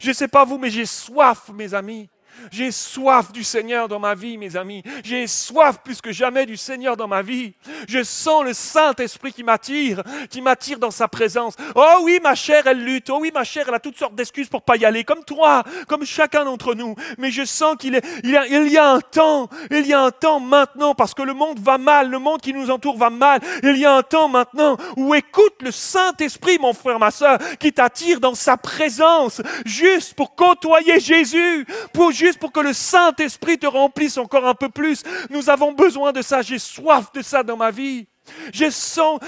[0.00, 2.08] Je ne sais pas vous, mais j'ai soif, mes amis.
[2.50, 4.82] J'ai soif du Seigneur dans ma vie, mes amis.
[5.04, 7.54] J'ai soif plus que jamais du Seigneur dans ma vie.
[7.88, 11.54] Je sens le Saint-Esprit qui m'attire, qui m'attire dans sa présence.
[11.74, 13.10] Oh oui, ma chair, elle lutte.
[13.10, 15.62] Oh oui, ma chair, elle a toutes sortes d'excuses pour pas y aller, comme toi,
[15.88, 16.94] comme chacun d'entre nous.
[17.18, 20.00] Mais je sens qu'il il y, a, il y a un temps, il y a
[20.00, 23.10] un temps maintenant, parce que le monde va mal, le monde qui nous entoure va
[23.10, 23.40] mal.
[23.62, 27.72] Il y a un temps maintenant où écoute le Saint-Esprit, mon frère, ma soeur, qui
[27.72, 33.66] t'attire dans sa présence, juste pour côtoyer Jésus, pour juste pour que le Saint-Esprit te
[33.66, 35.02] remplisse encore un peu plus.
[35.30, 36.42] Nous avons besoin de ça.
[36.42, 38.06] J'ai soif de ça dans ma vie.
[38.52, 39.18] Je sens,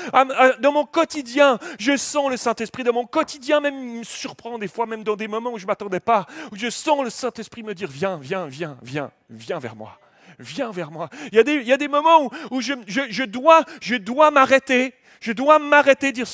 [0.61, 2.85] dans mon quotidien, je sens le Saint-Esprit.
[2.85, 5.65] Dans mon quotidien, même, il me surprend des fois, même dans des moments où je
[5.65, 9.59] ne m'attendais pas, où je sens le Saint-Esprit me dire Viens, viens, viens, viens, viens
[9.59, 9.99] vers moi.
[10.39, 11.11] Viens vers moi.
[11.33, 14.95] Il y a des, moments où, je, je, dois, je dois m'arrêter.
[15.21, 16.27] Je dois m'arrêter, dire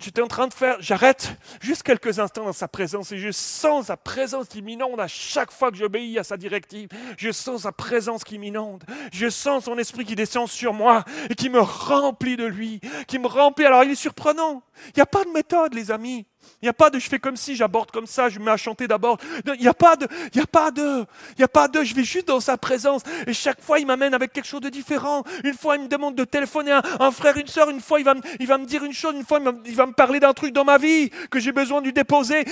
[0.00, 3.86] J'étais en train de faire, j'arrête juste quelques instants dans sa présence et je sens
[3.86, 6.88] sa présence qui m'inonde à chaque fois que j'obéis à sa directive.
[7.16, 8.84] Je sens sa présence qui m'inonde.
[9.12, 13.18] Je sens son esprit qui descend sur moi et qui me remplit de lui, qui
[13.18, 13.64] me remplit.
[13.64, 14.62] Alors il est surprenant.
[14.88, 16.26] Il n'y a pas de méthode, les amis.
[16.60, 18.50] Il n'y a pas de je fais comme si, j'aborde comme ça, je me mets
[18.50, 19.18] à chanter d'abord.
[19.46, 21.82] Il n'y a pas de, il n'y a pas de, il n'y a pas de,
[21.82, 23.02] je vais juste dans sa présence.
[23.26, 25.24] Et chaque fois, il m'amène avec quelque chose de différent.
[25.44, 27.70] Une fois, il me demande de téléphoner à un frère, une soeur.
[27.70, 29.14] Une fois, il va, me, il va me dire une chose.
[29.14, 31.86] Une fois, il va, me parler d'un truc dans ma vie que j'ai besoin de
[31.86, 32.44] lui déposer.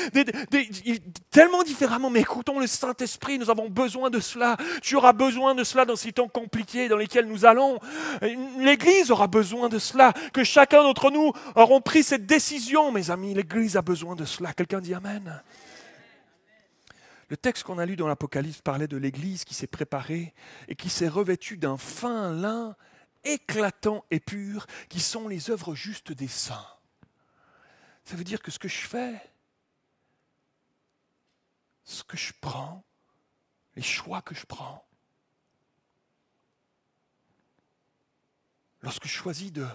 [1.31, 2.11] tellement différemment.
[2.11, 3.39] Mais écoutons le Saint-Esprit.
[3.39, 4.57] Nous avons besoin de cela.
[4.83, 7.79] Tu auras besoin de cela dans ces temps compliqués dans lesquels nous allons.
[8.59, 10.13] L'Église aura besoin de cela.
[10.33, 13.35] Que chacun d'entre nous auront pris cette décision, mes amis.
[13.35, 14.53] L'Église a besoin de cela.
[14.53, 15.43] Quelqu'un dit Amen.
[17.29, 20.35] Le texte qu'on a lu dans l'Apocalypse parlait de l'Église qui s'est préparée
[20.69, 22.77] et qui s'est revêtue d'un fin lin
[23.25, 26.69] éclatant et pur, qui sont les œuvres justes des saints.
[28.05, 29.21] Ça veut dire que ce que je fais,
[31.83, 32.85] ce que je prends,
[33.75, 34.87] les choix que je prends,
[38.83, 39.67] lorsque je choisis de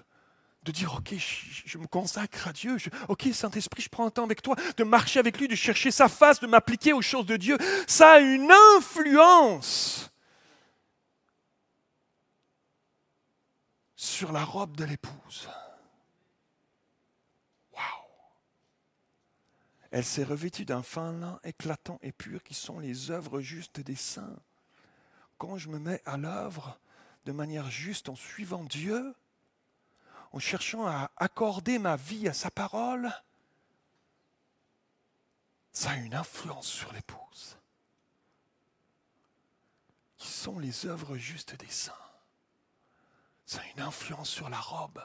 [0.63, 4.41] de dire, OK, je, me consacre à Dieu, OK, Saint-Esprit, je prends un temps avec
[4.41, 7.57] toi, de marcher avec lui, de chercher sa face, de m'appliquer aux choses de Dieu,
[7.87, 10.11] ça a une influence
[13.95, 15.49] sur la robe de l'épouse.
[17.73, 17.81] Waouh!
[19.89, 23.95] Elle s'est revêtue d'un fin lin éclatant et pur qui sont les œuvres justes des
[23.95, 24.37] saints.
[25.39, 26.79] Quand je me mets à l'œuvre
[27.25, 29.15] de manière juste en suivant Dieu,
[30.31, 33.11] en cherchant à accorder ma vie à sa parole,
[35.73, 37.57] ça a une influence sur l'épouse.
[40.17, 41.93] Qui sont les œuvres justes des saints.
[43.45, 45.03] Ça a une influence sur la robe,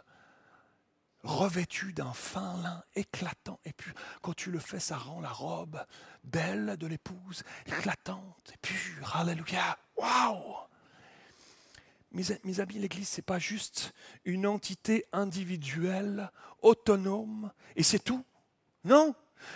[1.22, 5.84] revêtue d'un fin lin éclatant et puis Quand tu le fais, ça rend la robe
[6.22, 9.16] belle de l'épouse, éclatante et pure.
[9.16, 9.78] Alléluia.
[9.96, 10.65] Waouh!
[12.16, 13.92] Mes, amis, l'Église, ce n'est pas juste
[14.24, 16.30] une entité individuelle,
[16.62, 18.24] autonome, et c'est tout.
[18.84, 19.14] Non,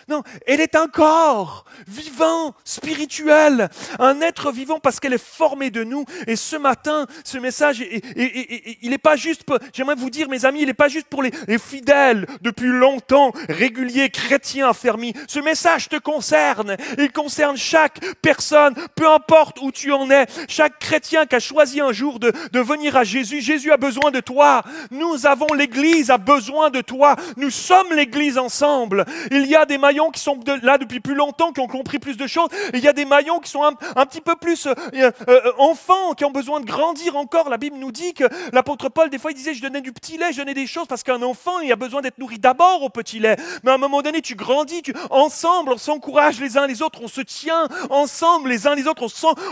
[0.08, 5.84] non, elle est un corps vivant, spirituel, un être vivant parce qu'elle est formée de
[5.84, 6.04] nous.
[6.26, 10.66] Et ce matin, ce message, il n'est pas juste, j'aimerais vous dire, mes amis, il
[10.66, 15.12] n'est pas juste pour les, fidèles depuis longtemps, réguliers, chrétiens affermis.
[15.28, 16.76] Ce message te concerne.
[16.98, 20.26] Il concerne chaque personne, peu importe où tu en es.
[20.48, 23.40] Chaque chrétien qui a choisi un jour de, de venir à Jésus.
[23.40, 24.62] Jésus a besoin de toi.
[24.90, 27.16] Nous avons l'Église a besoin de toi.
[27.36, 29.04] Nous sommes l'Église ensemble.
[29.30, 32.16] Il y a des maillons qui sont là depuis plus longtemps, qui ont compris plus
[32.16, 32.48] de choses.
[32.74, 36.14] Il y a des maillons qui sont un, petit peu plus euh, euh, euh, enfants,
[36.14, 37.48] qui ont besoin de grandir encore.
[37.48, 40.18] La Bible nous dit que l'apôtre Paul, des fois, il disait, je donnais du petit
[40.18, 42.90] lait, je donnais des choses parce qu'un enfant, il a besoin d'être nourri d'abord au
[42.90, 43.36] petit lait.
[43.62, 47.08] Mais à un moment donné, tu grandis, ensemble, on s'encourage les uns les autres, on
[47.08, 49.06] se tient ensemble les uns les autres,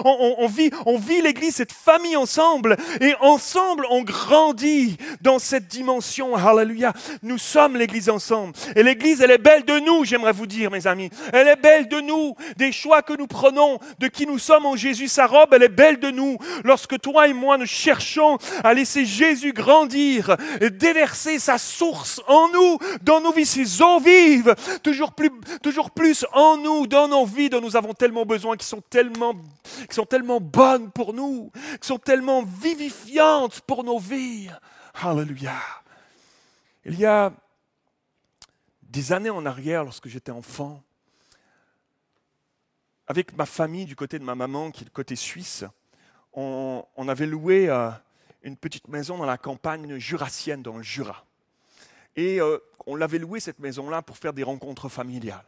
[0.05, 2.77] on, vit, on vit l'Église, cette famille ensemble.
[3.01, 6.35] Et ensemble, on grandit dans cette dimension.
[6.35, 6.93] Alléluia.
[7.23, 8.53] Nous sommes l'Église ensemble.
[8.77, 11.11] Et l'Église, elle est belle de nous, j'aimerais vous dire, mes amis.
[11.33, 14.77] Elle est belle de nous, des choix que nous prenons, de qui nous sommes en
[14.77, 15.09] Jésus.
[15.09, 16.39] Sa robe, elle est belle de nous.
[16.65, 22.49] Lorsque toi et moi, nous cherchons à laisser Jésus grandir, et déverser sa source en
[22.49, 25.31] nous, dans nos vies, ses eaux vives, toujours plus,
[25.63, 29.35] toujours plus en nous, dans nos vies dont nous avons tellement besoin, qui sont tellement,
[29.89, 34.49] qui sont tellement bonnes pour nous, qui sont tellement vivifiantes pour nos vies.
[35.03, 35.55] Alléluia.
[36.85, 37.33] Il y a
[38.89, 40.83] des années en arrière, lorsque j'étais enfant,
[43.07, 45.65] avec ma famille du côté de ma maman, qui est le côté suisse,
[46.35, 47.91] on, avait loué euh,
[48.43, 51.25] une petite maison dans la campagne jurassienne, dans le Jura.
[52.17, 55.45] Et euh, on l'avait loué cette maison-là pour faire des rencontres familiales.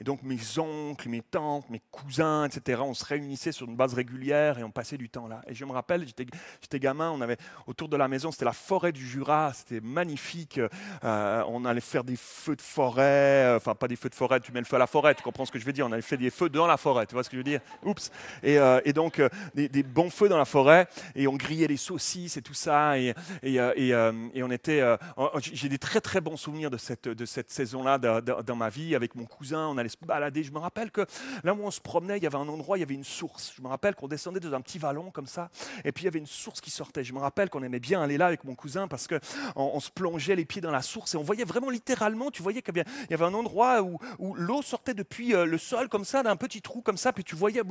[0.00, 3.94] Et donc mes oncles, mes tantes, mes cousins, etc., on se réunissait sur une base
[3.94, 5.40] régulière et on passait du temps là.
[5.48, 8.92] Et je me rappelle, j'étais gamin, on avait autour de la maison, c'était la forêt
[8.92, 10.60] du Jura, c'était magnifique.
[11.04, 14.38] Euh, on allait faire des feux de forêt, euh, enfin pas des feux de forêt,
[14.38, 15.86] tu mets le feu à la forêt, tu comprends ce que je veux dire.
[15.86, 17.60] On allait faire des feux dans la forêt, tu vois ce que je veux dire?
[17.82, 18.10] Oups.
[18.44, 19.22] Et, euh, donc
[19.54, 22.98] des, bons feux dans la forêt et on grillait des saucisses et tout ça.
[22.98, 24.96] Et on était,
[25.40, 29.14] j'ai des très très bons souvenirs de cette, de cette saison-là dans ma vie avec
[29.14, 29.68] mon cousin.
[29.68, 30.42] On allait se balader.
[30.42, 31.06] Je me rappelle que
[31.44, 33.52] là où on se promenait, il y avait un endroit, il y avait une source.
[33.56, 35.50] Je me rappelle qu'on descendait dans un petit vallon comme ça,
[35.84, 37.04] et puis il y avait une source qui sortait.
[37.04, 39.18] Je me rappelle qu'on aimait bien aller là avec mon cousin parce qu'on
[39.56, 42.62] on se plongeait les pieds dans la source et on voyait vraiment littéralement, tu voyais
[42.62, 43.98] qu'il y avait un endroit où,
[44.34, 47.34] l'eau sortait depuis euh, le sol comme ça, d'un petit trou comme ça, puis tu
[47.34, 47.62] voyais,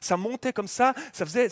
[0.00, 1.48] ça montait comme ça, ça faisait,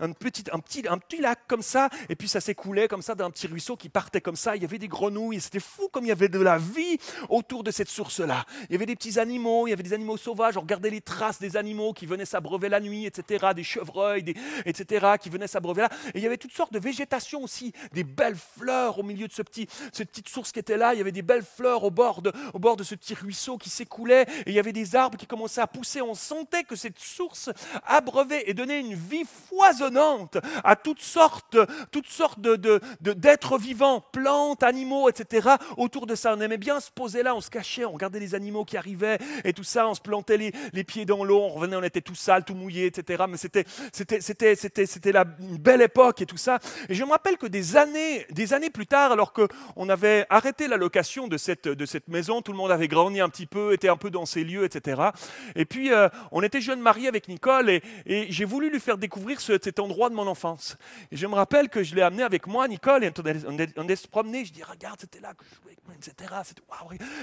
[0.00, 0.58] un, petit, un
[0.98, 4.20] petit lac comme ça, et puis ça s'écoulait comme ça d'un petit ruisseau qui partait
[4.20, 4.56] comme ça.
[4.56, 7.62] Il y avait des grenouilles, c'était fou comme il y avait de la vie autour
[7.62, 8.44] de cette source-là.
[8.68, 11.00] Il y avait des petits animaux il y avait des animaux sauvages, on regardait les
[11.00, 14.34] traces des animaux qui venaient s'abreuver la nuit, etc., des chevreuils,
[14.64, 15.88] etc., qui venaient s'abreuver là.
[16.14, 19.32] Et il y avait toutes sortes de végétation aussi, des belles fleurs au milieu de
[19.32, 20.94] ce petit, cette petite source qui était là.
[20.94, 23.58] Il y avait des belles fleurs au bord de, au bord de ce petit ruisseau
[23.58, 26.02] qui s'écoulait, et il y avait des arbres qui commençaient à pousser.
[26.02, 27.50] On sentait que cette source
[27.86, 31.56] abreuvait et donnait une vie foisonnante à toutes sortes,
[31.90, 35.56] toutes sortes de, d'êtres vivants, plantes, animaux, etc.
[35.76, 38.34] Autour de ça, on aimait bien se poser là, on se cachait, on regardait les
[38.34, 40.36] animaux qui arrivaient, et tout ça, on se plantait
[40.72, 43.24] les, pieds dans l'eau, on revenait, on était tout sale, tout mouillé, etc.
[43.28, 46.58] Mais c'était, c'était, c'était, c'était, c'était la, belle époque et tout ça.
[46.88, 50.68] Et je me rappelle que des années, des années plus tard, alors qu'on avait arrêté
[50.68, 53.72] la location de cette, de cette maison, tout le monde avait grandi un petit peu,
[53.72, 55.02] était un peu dans ces lieux, etc.
[55.54, 58.98] Et puis, euh, on était jeunes mariés avec Nicole et, et j'ai voulu lui faire
[58.98, 60.76] découvrir cet endroit de mon enfance.
[61.10, 63.12] Et je me rappelle que je l'ai amené avec moi, Nicole, et
[63.46, 64.44] on est, on est se promener.
[64.44, 66.32] Je dis, regarde, c'était là que je jouais etc.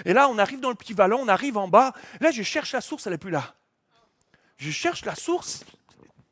[0.06, 2.74] Et là, on arrive dans le petit vallon, on arrive en bas, Là, je cherche
[2.74, 3.56] la source, elle n'est plus là.
[4.58, 5.64] Je cherche la source.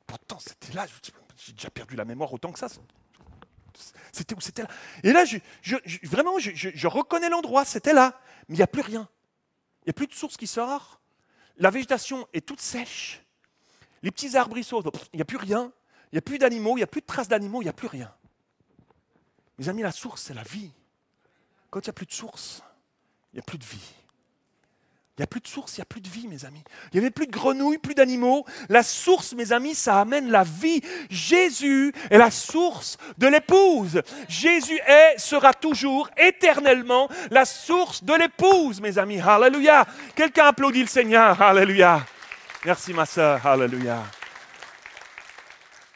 [0.08, 0.86] Pourtant, c'était là.
[1.38, 2.67] J'ai déjà perdu la mémoire autant que ça.
[4.12, 4.69] C'était où C'était là?
[5.04, 5.25] Et là,
[6.04, 7.65] vraiment, je, reconnais l'endroit.
[7.65, 8.19] C'était là.
[8.47, 9.08] Mais il n'y a plus rien.
[9.82, 11.01] Il n'y a plus de source qui sort.
[11.58, 13.21] La végétation est toute sèche.
[14.01, 15.71] Les petits arbrisseaux, il n'y a plus rien.
[16.12, 16.73] Il n'y a plus d'animaux.
[16.73, 17.62] Il n'y a plus de traces d'animaux.
[17.62, 18.13] Il n'y a plus rien.
[19.58, 20.71] Mes amis, la source, c'est la vie.
[21.69, 22.62] Quand il n'y a plus de source,
[23.34, 23.93] il n'y a plus de vie.
[25.17, 26.62] Il n'y a plus de source, il n'y a plus de vie, mes amis.
[26.91, 28.45] Il n'y avait plus de grenouilles, plus d'animaux.
[28.67, 30.82] La source, mes amis, ça amène la vie.
[31.10, 34.01] Jésus est la source de l'épouse.
[34.28, 39.21] Jésus est, sera toujours, éternellement, la source de l'épouse, mes amis.
[39.21, 39.86] Alléluia.
[40.15, 41.41] Quelqu'un applaudit le Seigneur.
[41.41, 42.06] Alléluia.
[42.65, 43.45] Merci, ma soeur.
[43.47, 44.04] Alléluia.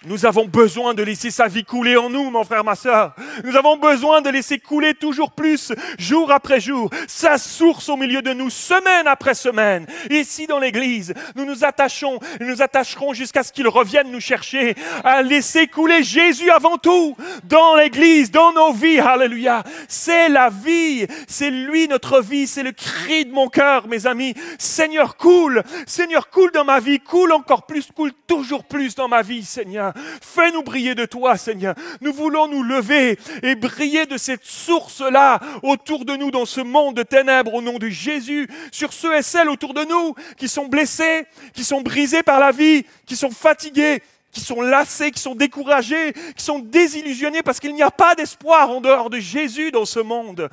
[0.05, 3.13] Nous avons besoin de laisser sa vie couler en nous, mon frère, ma soeur.
[3.43, 8.21] Nous avons besoin de laisser couler toujours plus, jour après jour, sa source au milieu
[8.21, 9.85] de nous, semaine après semaine.
[10.09, 15.21] Ici dans l'église, nous nous attachons nous attacherons jusqu'à ce qu'il revienne nous chercher à
[15.21, 18.99] laisser couler Jésus avant tout dans l'église, dans nos vies.
[18.99, 19.63] Alléluia.
[19.87, 21.07] C'est la vie.
[21.27, 22.47] C'est lui notre vie.
[22.47, 24.33] C'est le cri de mon cœur, mes amis.
[24.57, 25.63] Seigneur, coule.
[25.85, 26.99] Seigneur, coule dans ma vie.
[26.99, 27.89] Coule encore plus.
[27.91, 29.88] Coule toujours plus dans ma vie, Seigneur.
[30.21, 31.75] Fais-nous briller de toi, Seigneur.
[32.01, 36.95] Nous voulons nous lever et briller de cette source-là autour de nous dans ce monde
[36.95, 40.67] de ténèbres au nom de Jésus, sur ceux et celles autour de nous qui sont
[40.67, 45.35] blessés, qui sont brisés par la vie, qui sont fatigués, qui sont lassés, qui sont
[45.35, 49.85] découragés, qui sont désillusionnés parce qu'il n'y a pas d'espoir en dehors de Jésus dans
[49.85, 50.49] ce monde.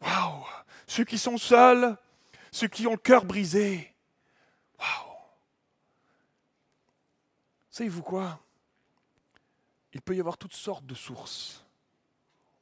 [0.00, 0.44] Waouh!
[0.86, 1.96] Ceux qui sont seuls,
[2.52, 3.92] ceux qui ont le cœur brisé.
[4.78, 5.14] Waouh
[7.70, 8.38] Savez-vous quoi?
[9.94, 11.64] Il peut y avoir toutes sortes de sources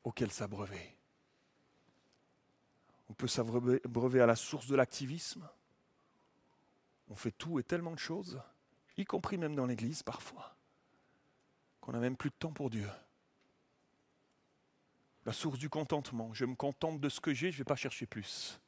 [0.04, 0.96] auxquelles s'abreuver.
[3.08, 5.48] On peut s'abreuver à la source de l'activisme.
[7.08, 8.40] On fait tout et tellement de choses,
[8.96, 10.54] y compris même dans l'Église parfois,
[11.80, 12.88] qu'on n'a même plus de temps pour Dieu.
[15.24, 16.32] La source du contentement.
[16.34, 18.60] Je me contente de ce que j'ai, je ne vais pas chercher plus.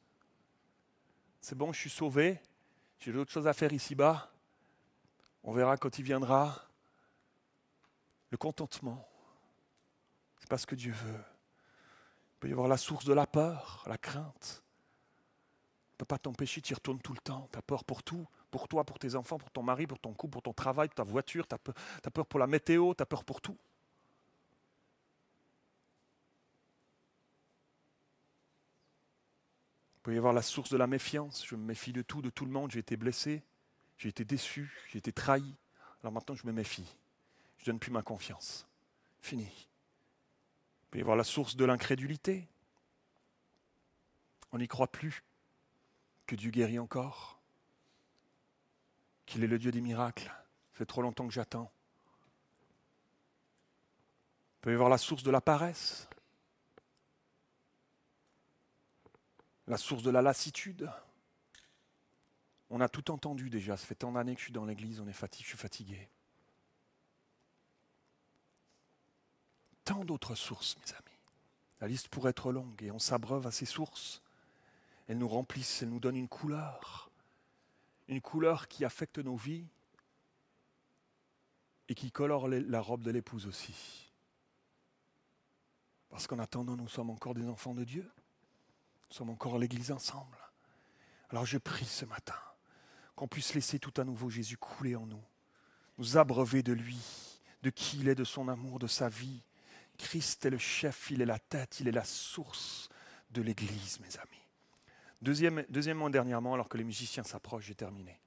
[1.41, 2.39] C'est bon, je suis sauvé,
[2.99, 4.31] j'ai d'autres choses à faire ici-bas.
[5.43, 6.67] On verra quand il viendra.
[8.35, 9.07] Le contentement,
[10.39, 11.23] c'est pas ce que Dieu veut.
[12.33, 14.61] Il peut y avoir la source de la peur, la crainte.
[15.93, 17.47] ne peut pas t'empêcher, tu y retournes tout le temps.
[17.53, 20.33] Tu peur pour tout, pour toi, pour tes enfants, pour ton mari, pour ton couple,
[20.33, 23.23] pour ton travail, pour ta voiture, tu as, peur pour la météo, tu as peur
[23.23, 23.57] pour tout.
[29.95, 31.45] Il peut y avoir la source de la méfiance.
[31.47, 32.69] Je me méfie de tout, de tout le monde.
[32.69, 33.45] J'ai été blessé,
[33.97, 35.55] j'ai été déçu, j'ai été trahi.
[36.01, 36.97] Alors maintenant, je me méfie.
[37.65, 38.67] Je ne donne plus ma confiance.
[39.21, 39.45] Fini.
[39.47, 42.47] Il peut y avoir la source de l'incrédulité.
[44.51, 45.23] On n'y croit plus
[46.27, 47.39] que Dieu guérit encore,
[49.25, 50.25] qu'il est le Dieu des miracles.
[50.25, 51.71] Ça fait trop longtemps que j'attends.
[54.57, 56.07] Il peut y avoir la source de la paresse,
[59.65, 60.87] la source de la lassitude.
[62.69, 65.07] On a tout entendu déjà, ça fait tant d'années que je suis dans l'église, on
[65.07, 66.09] est fatigué, je suis fatigué.
[70.03, 71.17] D'autres sources, mes amis.
[71.79, 74.21] La liste pourrait être longue et on s'abreuve à ces sources.
[75.07, 77.09] Elles nous remplissent, elles nous donnent une couleur.
[78.07, 79.65] Une couleur qui affecte nos vies
[81.87, 84.11] et qui colore la robe de l'épouse aussi.
[86.09, 88.09] Parce qu'en attendant, nous sommes encore des enfants de Dieu.
[89.09, 90.37] Nous sommes encore à l'église ensemble.
[91.29, 92.35] Alors je prie ce matin
[93.15, 95.23] qu'on puisse laisser tout à nouveau Jésus couler en nous,
[95.97, 96.99] nous abreuver de lui,
[97.63, 99.41] de qui il est, de son amour, de sa vie.
[99.97, 102.89] Christ est le chef, il est la tête, il est la source
[103.31, 104.45] de l'Église, mes amis.
[105.21, 108.19] Deuxième, deuxièmement, dernièrement, alors que les musiciens s'approchent, j'ai terminé.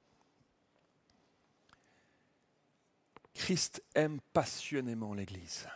[3.35, 5.69] Christ aime passionnément l'Église.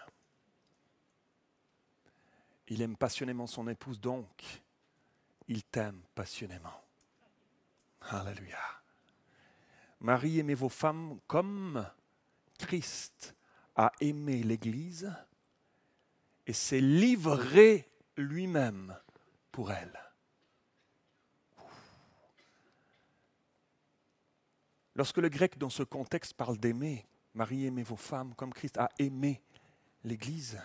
[2.69, 4.63] Il aime passionnément son épouse, donc
[5.49, 6.83] il t'aime passionnément.
[8.01, 8.59] Alléluia.
[10.01, 11.87] Marie, aimez vos femmes comme
[12.59, 13.37] Christ
[13.77, 15.13] a aimé l'Église
[16.47, 18.97] et s'est livré lui-même
[19.51, 19.99] pour elle.
[24.95, 28.91] Lorsque le grec dans ce contexte parle d'aimer, Marie, aimez vos femmes comme Christ a
[28.99, 29.41] aimé
[30.05, 30.61] l'Église,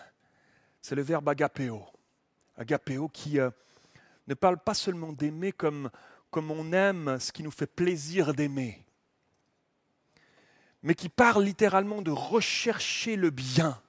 [0.82, 1.86] c'est le verbe agapéo.
[2.56, 3.50] Agapéo qui euh,
[4.26, 5.90] ne parle pas seulement d'aimer comme,
[6.30, 8.84] comme on aime ce qui nous fait plaisir d'aimer,
[10.82, 13.80] mais qui parle littéralement de rechercher le bien,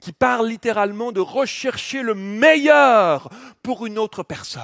[0.00, 3.30] qui parle littéralement de rechercher le meilleur
[3.62, 4.62] pour une autre personne.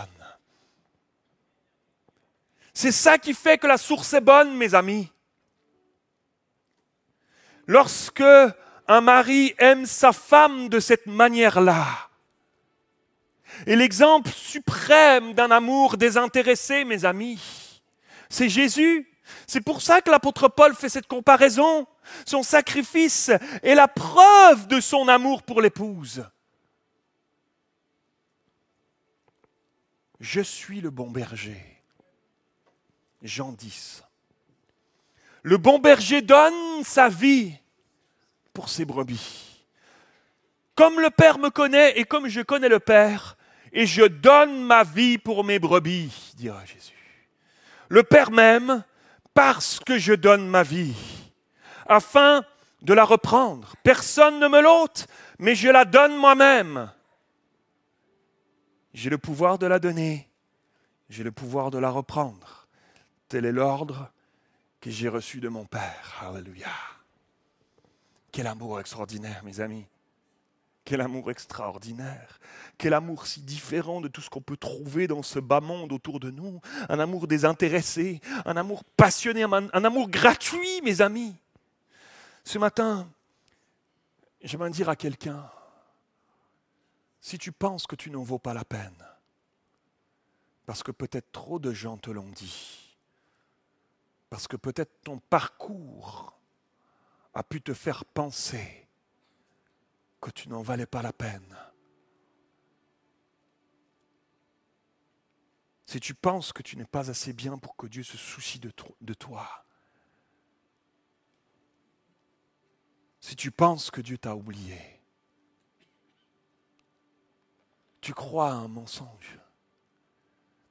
[2.74, 5.10] C'est ça qui fait que la source est bonne, mes amis.
[7.66, 8.22] Lorsque
[8.88, 11.86] un mari aime sa femme de cette manière-là,
[13.66, 17.40] et l'exemple suprême d'un amour désintéressé, mes amis,
[18.28, 19.11] c'est Jésus.
[19.46, 21.86] C'est pour ça que l'apôtre Paul fait cette comparaison.
[22.26, 23.30] Son sacrifice
[23.62, 26.24] est la preuve de son amour pour l'épouse.
[30.20, 31.60] Je suis le bon berger.
[33.22, 34.02] Jean 10.
[35.42, 37.54] Le bon berger donne sa vie
[38.52, 39.66] pour ses brebis.
[40.74, 43.36] Comme le Père me connaît et comme je connais le Père,
[43.72, 46.92] et je donne ma vie pour mes brebis, dira Jésus.
[47.88, 48.84] Le Père m'aime
[49.34, 50.94] parce que je donne ma vie,
[51.86, 52.44] afin
[52.82, 53.74] de la reprendre.
[53.82, 55.06] Personne ne me l'ôte,
[55.38, 56.90] mais je la donne moi-même.
[58.94, 60.28] J'ai le pouvoir de la donner,
[61.08, 62.66] j'ai le pouvoir de la reprendre.
[63.28, 64.10] Tel est l'ordre
[64.80, 66.22] que j'ai reçu de mon Père.
[66.22, 66.68] Alléluia.
[68.30, 69.86] Quel amour extraordinaire, mes amis.
[70.84, 72.40] Quel amour extraordinaire.
[72.76, 76.18] Quel amour si différent de tout ce qu'on peut trouver dans ce bas monde autour
[76.18, 76.60] de nous.
[76.88, 81.36] Un amour désintéressé, un amour passionné, un, amour gratuit, mes amis.
[82.44, 83.08] Ce matin,
[84.42, 85.48] j'aimerais dire à quelqu'un,
[87.20, 89.06] si tu penses que tu n'en vaux pas la peine,
[90.66, 92.98] parce que peut-être trop de gens te l'ont dit,
[94.28, 96.36] parce que peut-être ton parcours
[97.34, 98.81] a pu te faire penser
[100.22, 101.54] que tu n'en valais pas la peine.
[105.92, 108.70] si tu penses que tu n'es pas assez bien pour que Dieu se soucie de,
[109.12, 109.66] toi,
[113.20, 115.02] si tu penses que Dieu t'a oublié,
[118.00, 119.38] tu crois à un mensonge.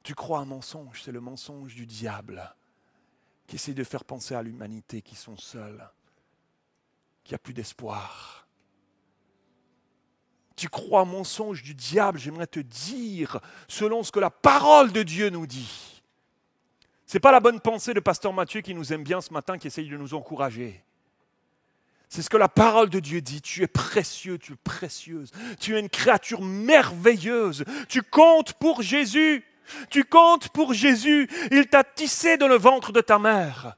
[0.01, 2.55] Tu crois à un mensonge, c'est le mensonge du diable
[3.45, 5.87] qui essaie de faire penser à l'humanité qui sont seuls,
[7.23, 8.40] qui a plus d'espoir.
[10.61, 15.31] Tu crois mensonge du diable, j'aimerais te dire, selon ce que la parole de Dieu
[15.31, 16.03] nous dit.
[17.07, 19.57] Ce n'est pas la bonne pensée de pasteur Mathieu qui nous aime bien ce matin,
[19.57, 20.83] qui essaye de nous encourager.
[22.09, 23.41] C'est ce que la parole de Dieu dit.
[23.41, 25.31] Tu es précieux, tu es précieuse.
[25.59, 27.65] Tu es une créature merveilleuse.
[27.89, 29.43] Tu comptes pour Jésus.
[29.89, 31.27] Tu comptes pour Jésus.
[31.49, 33.77] Il t'a tissé dans le ventre de ta mère.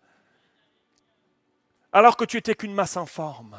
[1.93, 3.57] Alors que tu étais qu'une masse informe.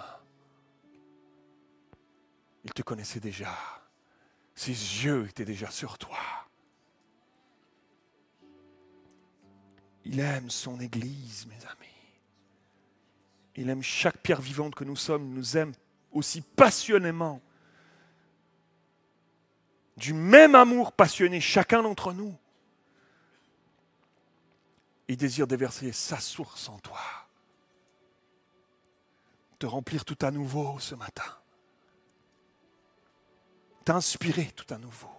[2.65, 3.55] Il te connaissait déjà.
[4.55, 6.19] Ses yeux étaient déjà sur toi.
[10.05, 11.89] Il aime son Église, mes amis.
[13.57, 15.27] Il aime chaque pierre vivante que nous sommes.
[15.27, 15.73] Il nous aime
[16.13, 17.41] aussi passionnément.
[19.97, 22.37] Du même amour passionné, chacun d'entre nous.
[25.07, 27.01] Il désire déverser sa source en toi.
[29.59, 31.44] Te remplir tout à nouveau ce matin.
[33.85, 35.11] T'inspirer tout à nouveau.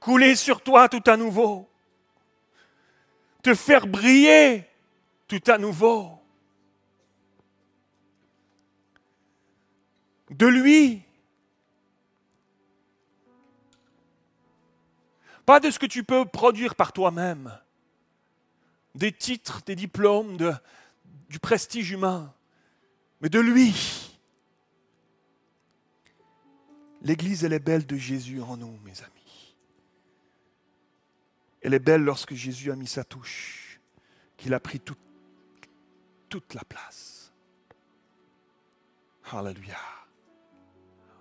[0.00, 1.68] Couler sur toi tout à nouveau.
[3.42, 4.64] Te faire briller
[5.26, 6.22] tout à nouveau.
[10.32, 11.02] de lui.
[15.44, 17.58] Pas de ce que tu peux produire par toi-même,
[18.94, 20.36] des titres, des diplômes,
[21.28, 22.32] du prestige humain,
[23.20, 24.11] mais de lui.
[27.02, 29.56] L'Église, elle est belle de Jésus en nous, mes amis.
[31.60, 33.80] Elle est belle lorsque Jésus a mis sa touche,
[34.36, 37.32] qu'il a pris toute la place.
[39.30, 39.78] Alléluia.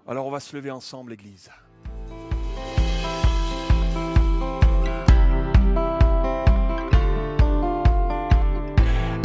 [0.07, 1.49] Alors on va se lever ensemble, l'Église.